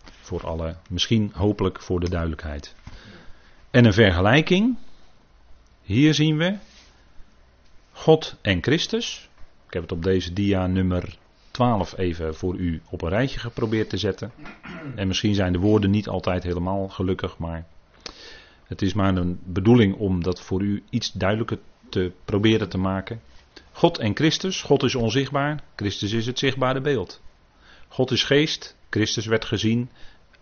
Voor 0.03 0.47
alle, 0.47 0.75
misschien 0.89 1.31
hopelijk 1.33 1.81
voor 1.81 1.99
de 1.99 2.09
duidelijkheid. 2.09 2.75
En 3.71 3.86
een 3.86 3.93
vergelijking. 3.93 4.77
Hier 5.82 6.13
zien 6.13 6.38
we 6.38 6.58
God 7.91 8.36
en 8.41 8.63
Christus. 8.63 9.29
Ik 9.67 9.73
heb 9.73 9.82
het 9.82 9.91
op 9.91 10.03
deze 10.03 10.34
dia 10.34 10.67
nummer 10.67 11.17
12 11.51 11.97
even 11.97 12.36
voor 12.36 12.55
u 12.55 12.82
op 12.89 13.01
een 13.01 13.10
rijtje 13.10 13.39
geprobeerd 13.39 13.89
te 13.89 13.97
zetten. 13.97 14.32
En 14.95 15.08
misschien 15.08 15.36
zijn 15.36 15.53
de 15.53 15.60
woorden 15.60 15.89
niet 15.89 16.08
altijd 16.08 16.43
helemaal 16.43 16.88
gelukkig, 16.88 17.38
maar 17.38 17.67
het 18.63 18.82
is 18.82 18.93
maar 18.93 19.15
een 19.15 19.39
bedoeling 19.43 19.95
om 19.95 20.23
dat 20.23 20.41
voor 20.41 20.62
u 20.62 20.84
iets 20.89 21.12
duidelijker 21.12 21.60
te 21.89 22.12
proberen 22.25 22.69
te 22.69 22.77
maken. 22.77 23.21
God 23.71 23.97
en 23.97 24.15
Christus, 24.15 24.62
God 24.62 24.84
is 24.84 24.95
onzichtbaar, 24.95 25.63
Christus 25.75 26.12
is 26.12 26.25
het 26.25 26.39
zichtbare 26.39 26.82
beeld. 26.82 27.21
God 27.88 28.12
is 28.12 28.23
geest, 28.23 28.75
Christus 28.89 29.25
werd 29.25 29.45
gezien 29.45 29.89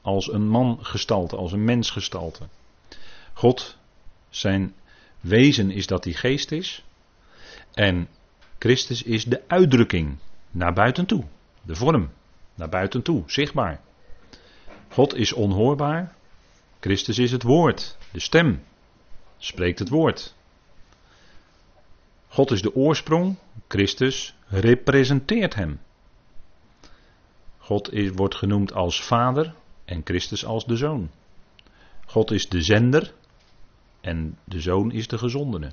als 0.01 0.31
een 0.31 0.47
mangestalte, 0.49 1.35
als 1.35 1.51
een 1.51 1.63
mensgestalte. 1.63 2.47
God, 3.37 3.77
zijn 4.29 4.75
wezen 5.19 5.71
is 5.71 5.87
dat 5.87 6.03
hij 6.03 6.13
geest 6.13 6.51
is. 6.51 6.83
En 7.73 8.07
Christus 8.59 9.03
is 9.03 9.25
de 9.25 9.41
uitdrukking 9.47 10.17
naar 10.51 10.73
buiten 10.73 11.05
toe. 11.05 11.23
De 11.61 11.75
vorm, 11.75 12.09
naar 12.55 12.69
buiten 12.69 13.01
toe, 13.01 13.23
zichtbaar. 13.25 13.81
God 14.89 15.15
is 15.15 15.33
onhoorbaar. 15.33 16.15
Christus 16.79 17.17
is 17.17 17.31
het 17.31 17.43
woord, 17.43 17.97
de 18.11 18.19
stem. 18.19 18.63
Spreekt 19.37 19.79
het 19.79 19.89
woord. 19.89 20.35
God 22.27 22.51
is 22.51 22.61
de 22.61 22.75
oorsprong. 22.75 23.37
Christus 23.67 24.35
representeert 24.47 25.55
hem. 25.55 25.79
God 27.57 27.93
is, 27.93 28.09
wordt 28.11 28.35
genoemd 28.35 28.73
als 28.73 29.03
vader 29.03 29.53
en 29.85 30.01
Christus 30.03 30.45
als 30.45 30.65
de 30.65 30.75
zoon. 30.75 31.09
God 32.05 32.31
is 32.31 32.49
de 32.49 32.61
zender 32.61 33.13
en 34.01 34.37
de 34.43 34.61
zoon 34.61 34.91
is 34.91 35.07
de 35.07 35.17
gezondene. 35.17 35.71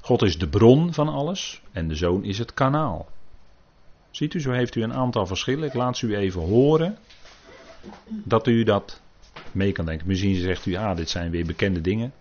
God 0.00 0.22
is 0.22 0.38
de 0.38 0.48
bron 0.48 0.92
van 0.94 1.08
alles 1.08 1.62
en 1.72 1.88
de 1.88 1.94
zoon 1.94 2.24
is 2.24 2.38
het 2.38 2.54
kanaal. 2.54 3.08
Ziet 4.10 4.34
u, 4.34 4.40
zo 4.40 4.50
heeft 4.50 4.74
u 4.74 4.82
een 4.82 4.94
aantal 4.94 5.26
verschillen. 5.26 5.68
Ik 5.68 5.74
laat 5.74 5.96
ze 5.96 6.06
u 6.06 6.16
even 6.16 6.40
horen. 6.40 6.98
Dat 8.08 8.46
u 8.46 8.62
dat 8.62 9.00
mee 9.52 9.72
kan 9.72 9.84
denken. 9.84 10.06
Misschien 10.06 10.34
zegt 10.34 10.66
u, 10.66 10.74
ah, 10.74 10.96
dit 10.96 11.08
zijn 11.08 11.30
weer 11.30 11.46
bekende 11.46 11.80
dingen. 11.80 12.12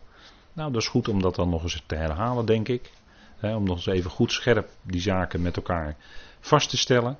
Nou, 0.54 0.72
dat 0.72 0.82
is 0.82 0.88
goed 0.88 1.08
om 1.08 1.22
dat 1.22 1.36
dan 1.36 1.50
nog 1.50 1.64
eens 1.64 1.84
te 1.86 1.96
herhalen, 1.96 2.46
denk 2.46 2.68
ik. 2.68 2.92
om 3.42 3.64
nog 3.64 3.76
eens 3.76 3.86
even 3.86 4.12
goed 4.12 4.32
scherp 4.32 4.70
die 4.82 5.02
zaken 5.02 5.42
met 5.42 5.56
elkaar 5.56 5.96
vast 6.40 6.70
te 6.70 6.78
stellen. 6.78 7.18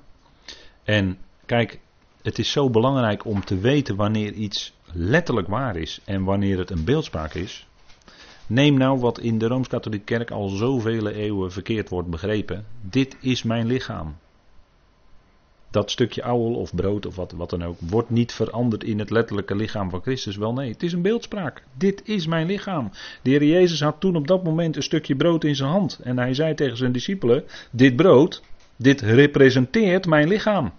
En 0.84 1.18
kijk, 1.46 1.80
het 2.22 2.38
is 2.38 2.50
zo 2.50 2.70
belangrijk 2.70 3.24
om 3.24 3.44
te 3.44 3.58
weten 3.58 3.96
wanneer 3.96 4.32
iets 4.32 4.72
letterlijk 4.92 5.48
waar 5.48 5.76
is 5.76 6.00
en 6.04 6.24
wanneer 6.24 6.58
het 6.58 6.70
een 6.70 6.84
beeldspraak 6.84 7.34
is. 7.34 7.66
Neem 8.46 8.76
nou 8.76 8.98
wat 8.98 9.18
in 9.18 9.38
de 9.38 9.46
Rooms-Katholieke 9.46 10.04
Kerk 10.04 10.30
al 10.30 10.48
zoveel 10.48 11.08
eeuwen 11.08 11.52
verkeerd 11.52 11.88
wordt 11.88 12.08
begrepen. 12.10 12.64
Dit 12.80 13.16
is 13.20 13.42
mijn 13.42 13.66
lichaam 13.66 14.16
dat 15.76 15.90
stukje 15.90 16.22
ouwel 16.22 16.54
of 16.54 16.74
brood 16.74 17.06
of 17.06 17.16
wat, 17.16 17.32
wat 17.32 17.50
dan 17.50 17.64
ook, 17.64 17.76
wordt 17.80 18.10
niet 18.10 18.32
veranderd 18.32 18.84
in 18.84 18.98
het 18.98 19.10
letterlijke 19.10 19.56
lichaam 19.56 19.90
van 19.90 20.00
Christus. 20.02 20.36
Wel 20.36 20.52
nee, 20.52 20.70
het 20.72 20.82
is 20.82 20.92
een 20.92 21.02
beeldspraak. 21.02 21.62
Dit 21.78 22.02
is 22.04 22.26
mijn 22.26 22.46
lichaam. 22.46 22.90
De 23.22 23.30
Heer 23.30 23.44
Jezus 23.44 23.80
had 23.80 24.00
toen 24.00 24.16
op 24.16 24.26
dat 24.26 24.44
moment 24.44 24.76
een 24.76 24.82
stukje 24.82 25.16
brood 25.16 25.44
in 25.44 25.56
zijn 25.56 25.70
hand. 25.70 26.00
En 26.02 26.18
hij 26.18 26.34
zei 26.34 26.54
tegen 26.54 26.76
zijn 26.76 26.92
discipelen, 26.92 27.44
dit 27.70 27.96
brood, 27.96 28.42
dit 28.76 29.00
representeert 29.00 30.06
mijn 30.06 30.28
lichaam. 30.28 30.72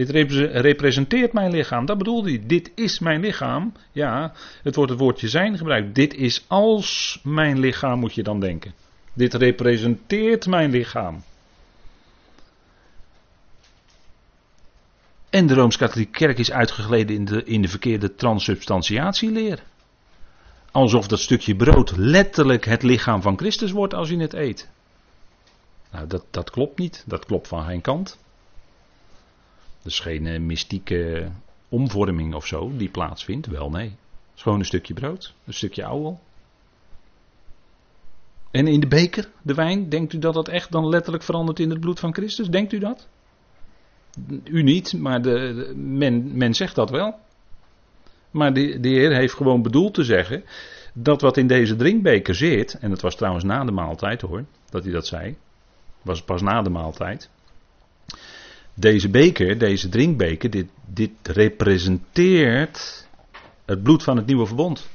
Dit 0.00 0.10
representeert 0.52 1.32
mijn 1.32 1.50
lichaam. 1.50 1.86
Dat 1.86 1.98
bedoelde 1.98 2.28
hij. 2.28 2.42
Dit 2.46 2.70
is 2.74 2.98
mijn 2.98 3.20
lichaam. 3.20 3.72
Ja, 3.92 4.32
het 4.62 4.74
wordt 4.74 4.90
het 4.90 5.00
woordje 5.00 5.28
zijn 5.28 5.58
gebruikt. 5.58 5.94
Dit 5.94 6.14
is 6.14 6.44
als 6.48 7.20
mijn 7.22 7.58
lichaam, 7.58 7.98
moet 7.98 8.14
je 8.14 8.22
dan 8.22 8.40
denken. 8.40 8.74
Dit 9.12 9.34
representeert 9.34 10.46
mijn 10.46 10.70
lichaam. 10.70 11.22
En 15.30 15.46
de 15.46 15.54
Rooms-Katholieke 15.54 16.18
Kerk 16.18 16.38
is 16.38 16.52
uitgegleden 16.52 17.16
in 17.16 17.24
de, 17.24 17.44
in 17.44 17.62
de 17.62 17.68
verkeerde 17.68 18.14
transubstantiatieleer. 18.14 19.62
Alsof 20.70 21.08
dat 21.08 21.20
stukje 21.20 21.56
brood 21.56 21.96
letterlijk 21.96 22.64
het 22.64 22.82
lichaam 22.82 23.22
van 23.22 23.38
Christus 23.38 23.70
wordt 23.70 23.94
als 23.94 24.08
je 24.08 24.18
het 24.18 24.32
eet. 24.32 24.68
Nou, 25.92 26.06
dat, 26.06 26.24
dat 26.30 26.50
klopt 26.50 26.78
niet. 26.78 27.04
Dat 27.06 27.24
klopt 27.24 27.48
van 27.48 27.64
geen 27.64 27.80
kant. 27.80 28.18
Is 29.90 30.00
geen 30.00 30.46
mystieke 30.46 31.30
omvorming 31.68 32.34
of 32.34 32.46
zo 32.46 32.76
die 32.76 32.88
plaatsvindt. 32.88 33.46
Wel 33.46 33.70
nee. 33.70 33.88
Het 33.88 34.36
is 34.36 34.42
gewoon 34.42 34.58
een 34.58 34.64
stukje 34.64 34.94
brood. 34.94 35.34
Een 35.46 35.54
stukje 35.54 35.84
ouwel. 35.84 36.20
En 38.50 38.66
in 38.66 38.80
de 38.80 38.86
beker, 38.86 39.30
de 39.42 39.54
wijn, 39.54 39.88
denkt 39.88 40.12
u 40.12 40.18
dat 40.18 40.34
dat 40.34 40.48
echt 40.48 40.72
dan 40.72 40.88
letterlijk 40.88 41.24
verandert 41.24 41.60
in 41.60 41.70
het 41.70 41.80
bloed 41.80 42.00
van 42.00 42.14
Christus? 42.14 42.48
Denkt 42.48 42.72
u 42.72 42.78
dat? 42.78 43.08
U 44.44 44.62
niet, 44.62 44.92
maar 44.92 45.22
de, 45.22 45.72
men, 45.76 46.36
men 46.36 46.54
zegt 46.54 46.74
dat 46.74 46.90
wel. 46.90 47.18
Maar 48.30 48.52
de, 48.54 48.80
de 48.80 48.88
Heer 48.88 49.16
heeft 49.16 49.34
gewoon 49.34 49.62
bedoeld 49.62 49.94
te 49.94 50.04
zeggen 50.04 50.44
dat 50.94 51.20
wat 51.20 51.36
in 51.36 51.46
deze 51.46 51.76
drinkbeker 51.76 52.34
zit, 52.34 52.78
en 52.78 52.90
dat 52.90 53.00
was 53.00 53.16
trouwens 53.16 53.44
na 53.44 53.64
de 53.64 53.72
maaltijd 53.72 54.20
hoor, 54.20 54.44
dat 54.70 54.82
hij 54.82 54.92
dat 54.92 55.06
zei, 55.06 55.36
was 56.02 56.22
pas 56.22 56.42
na 56.42 56.62
de 56.62 56.70
maaltijd. 56.70 57.30
Deze 58.74 59.08
beker, 59.08 59.58
deze 59.58 59.88
drinkbeker, 59.88 60.50
dit, 60.50 60.68
dit 60.86 61.10
representeert 61.22 63.08
het 63.64 63.82
bloed 63.82 64.02
van 64.02 64.16
het 64.16 64.26
nieuwe 64.26 64.46
verbond. 64.46 64.88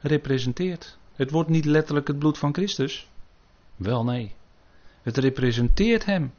Representeert. 0.00 0.98
Het 1.16 1.30
wordt 1.30 1.48
niet 1.48 1.64
letterlijk 1.64 2.06
het 2.06 2.18
bloed 2.18 2.38
van 2.38 2.54
Christus. 2.54 3.08
Wel 3.76 4.04
nee. 4.04 4.32
Het 5.02 5.16
representeert 5.16 6.04
hem. 6.04 6.32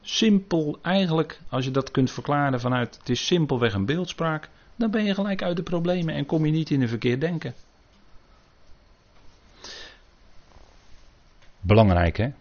Simpel 0.00 0.78
eigenlijk, 0.82 1.40
als 1.48 1.64
je 1.64 1.70
dat 1.70 1.90
kunt 1.90 2.10
verklaren 2.10 2.60
vanuit 2.60 2.96
het 2.98 3.08
is 3.08 3.26
simpelweg 3.26 3.74
een 3.74 3.86
beeldspraak, 3.86 4.48
dan 4.76 4.90
ben 4.90 5.04
je 5.04 5.14
gelijk 5.14 5.42
uit 5.42 5.56
de 5.56 5.62
problemen 5.62 6.14
en 6.14 6.26
kom 6.26 6.46
je 6.46 6.52
niet 6.52 6.70
in 6.70 6.82
een 6.82 6.88
verkeerd 6.88 7.20
denken. 7.20 7.54
Belangrijk 11.60 12.16
hè? 12.16 12.32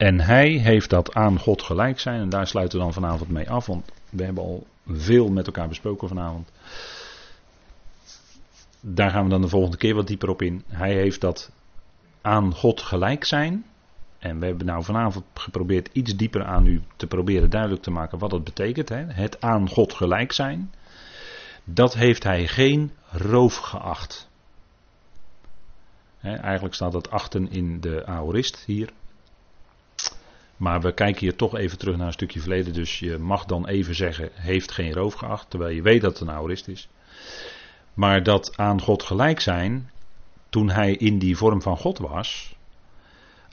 En 0.00 0.20
hij 0.20 0.48
heeft 0.48 0.90
dat 0.90 1.14
aan 1.14 1.38
God 1.38 1.62
gelijk 1.62 1.98
zijn. 1.98 2.20
En 2.20 2.28
daar 2.28 2.46
sluiten 2.46 2.78
we 2.78 2.84
dan 2.84 2.92
vanavond 2.92 3.30
mee 3.30 3.50
af. 3.50 3.66
Want 3.66 3.92
we 4.10 4.24
hebben 4.24 4.44
al 4.44 4.66
veel 4.86 5.28
met 5.28 5.46
elkaar 5.46 5.68
besproken 5.68 6.08
vanavond. 6.08 6.52
Daar 8.80 9.10
gaan 9.10 9.24
we 9.24 9.30
dan 9.30 9.40
de 9.40 9.48
volgende 9.48 9.76
keer 9.76 9.94
wat 9.94 10.06
dieper 10.06 10.28
op 10.28 10.42
in. 10.42 10.64
Hij 10.68 10.94
heeft 10.94 11.20
dat 11.20 11.52
aan 12.20 12.54
God 12.54 12.80
gelijk 12.80 13.24
zijn. 13.24 13.64
En 14.18 14.40
we 14.40 14.46
hebben 14.46 14.66
nou 14.66 14.84
vanavond 14.84 15.24
geprobeerd 15.34 15.88
iets 15.92 16.16
dieper 16.16 16.44
aan 16.44 16.66
u 16.66 16.82
te 16.96 17.06
proberen 17.06 17.50
duidelijk 17.50 17.82
te 17.82 17.90
maken 17.90 18.18
wat 18.18 18.30
dat 18.30 18.44
betekent. 18.44 18.88
Hè? 18.88 19.04
Het 19.06 19.40
aan 19.40 19.68
God 19.68 19.92
gelijk 19.92 20.32
zijn. 20.32 20.72
Dat 21.64 21.94
heeft 21.94 22.22
hij 22.22 22.46
geen 22.46 22.92
roof 23.10 23.56
geacht. 23.56 24.28
eigenlijk 26.20 26.74
staat 26.74 26.92
dat 26.92 27.10
achten 27.10 27.50
in 27.50 27.80
de 27.80 28.06
aorist 28.06 28.64
hier. 28.66 28.92
Maar 30.60 30.80
we 30.80 30.92
kijken 30.92 31.20
hier 31.20 31.36
toch 31.36 31.56
even 31.56 31.78
terug 31.78 31.96
naar 31.96 32.06
een 32.06 32.12
stukje 32.12 32.40
verleden. 32.40 32.72
Dus 32.72 32.98
je 32.98 33.18
mag 33.18 33.44
dan 33.44 33.66
even 33.66 33.94
zeggen, 33.94 34.30
heeft 34.32 34.72
geen 34.72 34.92
roof 34.92 35.14
geacht. 35.14 35.50
Terwijl 35.50 35.74
je 35.74 35.82
weet 35.82 36.00
dat 36.00 36.12
het 36.12 36.28
een 36.28 36.34
aorist 36.34 36.68
is. 36.68 36.88
Maar 37.94 38.22
dat 38.22 38.56
aan 38.56 38.80
God 38.80 39.02
gelijk 39.02 39.40
zijn, 39.40 39.90
toen 40.48 40.70
hij 40.70 40.92
in 40.92 41.18
die 41.18 41.36
vorm 41.36 41.62
van 41.62 41.76
God 41.76 41.98
was, 41.98 42.54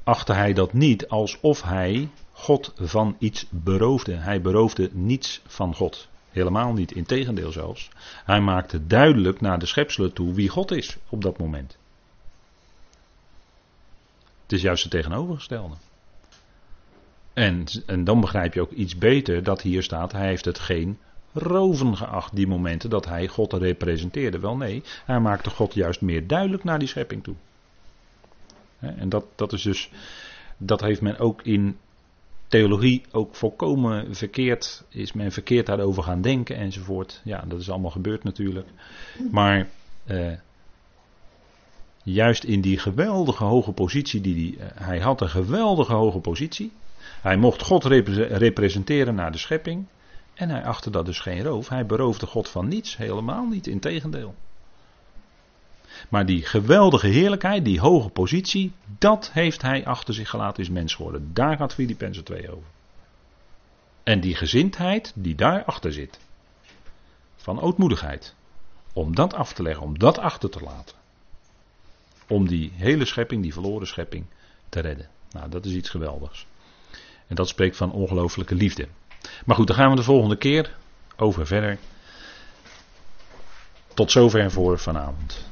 achtte 0.03 0.33
hij 0.33 0.53
dat 0.53 0.73
niet 0.73 1.07
alsof 1.07 1.61
hij 1.61 2.09
God 2.31 2.73
van 2.75 3.15
iets 3.19 3.45
beroofde. 3.49 4.13
Hij 4.13 4.41
beroofde 4.41 4.89
niets 4.93 5.41
van 5.45 5.75
God. 5.75 6.07
Helemaal 6.29 6.73
niet, 6.73 6.91
integendeel 6.91 7.51
zelfs. 7.51 7.89
Hij 8.25 8.41
maakte 8.41 8.87
duidelijk 8.87 9.41
naar 9.41 9.59
de 9.59 9.65
schepselen 9.65 10.13
toe 10.13 10.33
wie 10.33 10.49
God 10.49 10.71
is 10.71 10.97
op 11.09 11.21
dat 11.21 11.37
moment. 11.37 11.77
Het 14.43 14.51
is 14.51 14.61
juist 14.61 14.83
het 14.83 14.91
tegenovergestelde. 14.91 15.75
En, 17.37 17.63
en 17.85 18.03
dan 18.03 18.21
begrijp 18.21 18.53
je 18.53 18.61
ook 18.61 18.71
iets 18.71 18.97
beter 18.97 19.43
dat 19.43 19.61
hier 19.61 19.83
staat, 19.83 20.11
hij 20.11 20.27
heeft 20.27 20.45
het 20.45 20.59
geen 20.59 20.97
roven 21.33 21.97
geacht, 21.97 22.35
die 22.35 22.47
momenten 22.47 22.89
dat 22.89 23.05
hij 23.05 23.27
God 23.27 23.53
representeerde. 23.53 24.39
Wel 24.39 24.57
nee, 24.57 24.83
hij 25.05 25.19
maakte 25.19 25.49
God 25.49 25.73
juist 25.73 26.01
meer 26.01 26.27
duidelijk 26.27 26.63
naar 26.63 26.79
die 26.79 26.87
schepping 26.87 27.23
toe. 27.23 27.35
En 28.79 29.09
dat, 29.09 29.25
dat 29.35 29.53
is 29.53 29.61
dus, 29.61 29.89
dat 30.57 30.81
heeft 30.81 31.01
men 31.01 31.19
ook 31.19 31.41
in 31.41 31.77
theologie 32.47 33.03
ook 33.11 33.35
volkomen 33.35 34.15
verkeerd, 34.15 34.83
is 34.89 35.13
men 35.13 35.31
verkeerd 35.31 35.65
daarover 35.65 36.03
gaan 36.03 36.21
denken 36.21 36.55
enzovoort. 36.55 37.21
Ja, 37.23 37.43
dat 37.47 37.59
is 37.59 37.69
allemaal 37.69 37.91
gebeurd 37.91 38.23
natuurlijk. 38.23 38.67
Maar 39.31 39.69
eh, 40.05 40.33
juist 42.03 42.43
in 42.43 42.61
die 42.61 42.79
geweldige 42.79 43.43
hoge 43.43 43.71
positie 43.71 44.21
die 44.21 44.57
hij, 44.57 44.71
hij 44.75 44.99
had, 44.99 45.21
een 45.21 45.29
geweldige 45.29 45.93
hoge 45.93 46.19
positie. 46.19 46.71
Hij 47.27 47.37
mocht 47.37 47.61
God 47.61 47.85
representeren 47.85 49.15
naar 49.15 49.31
de 49.31 49.37
schepping. 49.37 49.85
En 50.33 50.49
hij 50.49 50.63
achtte 50.63 50.89
dat 50.89 51.05
dus 51.05 51.19
geen 51.19 51.43
roof. 51.43 51.69
Hij 51.69 51.85
beroofde 51.85 52.25
God 52.25 52.49
van 52.49 52.67
niets, 52.67 52.97
helemaal 52.97 53.45
niet, 53.45 53.67
in 53.67 53.79
tegendeel. 53.79 54.35
Maar 56.09 56.25
die 56.25 56.45
geweldige 56.45 57.07
heerlijkheid, 57.07 57.65
die 57.65 57.79
hoge 57.79 58.09
positie, 58.09 58.73
dat 58.97 59.31
heeft 59.33 59.61
hij 59.61 59.85
achter 59.85 60.13
zich 60.13 60.29
gelaten, 60.29 60.63
is 60.63 60.69
mens 60.69 60.95
geworden. 60.95 61.29
Daar 61.33 61.57
gaat 61.57 61.73
Filippenzen 61.73 62.23
2 62.23 62.51
over. 62.51 62.67
En 64.03 64.19
die 64.19 64.35
gezindheid 64.35 65.11
die 65.15 65.35
daarachter 65.35 65.93
zit, 65.93 66.19
van 67.35 67.61
ootmoedigheid, 67.61 68.35
om 68.93 69.15
dat 69.15 69.33
af 69.33 69.53
te 69.53 69.63
leggen, 69.63 69.83
om 69.83 69.99
dat 69.99 70.17
achter 70.17 70.49
te 70.49 70.61
laten. 70.61 70.95
Om 72.27 72.47
die 72.47 72.71
hele 72.75 73.05
schepping, 73.05 73.41
die 73.41 73.53
verloren 73.53 73.87
schepping, 73.87 74.25
te 74.69 74.79
redden. 74.79 75.07
Nou, 75.31 75.49
dat 75.49 75.65
is 75.65 75.73
iets 75.73 75.89
geweldigs. 75.89 76.45
En 77.27 77.35
dat 77.35 77.47
spreekt 77.47 77.77
van 77.77 77.91
ongelooflijke 77.91 78.55
liefde. 78.55 78.87
Maar 79.45 79.55
goed, 79.55 79.67
daar 79.67 79.75
gaan 79.75 79.89
we 79.89 79.95
de 79.95 80.03
volgende 80.03 80.37
keer 80.37 80.75
over 81.15 81.47
verder. 81.47 81.77
Tot 83.93 84.11
zover 84.11 84.51
voor 84.51 84.79
vanavond. 84.79 85.45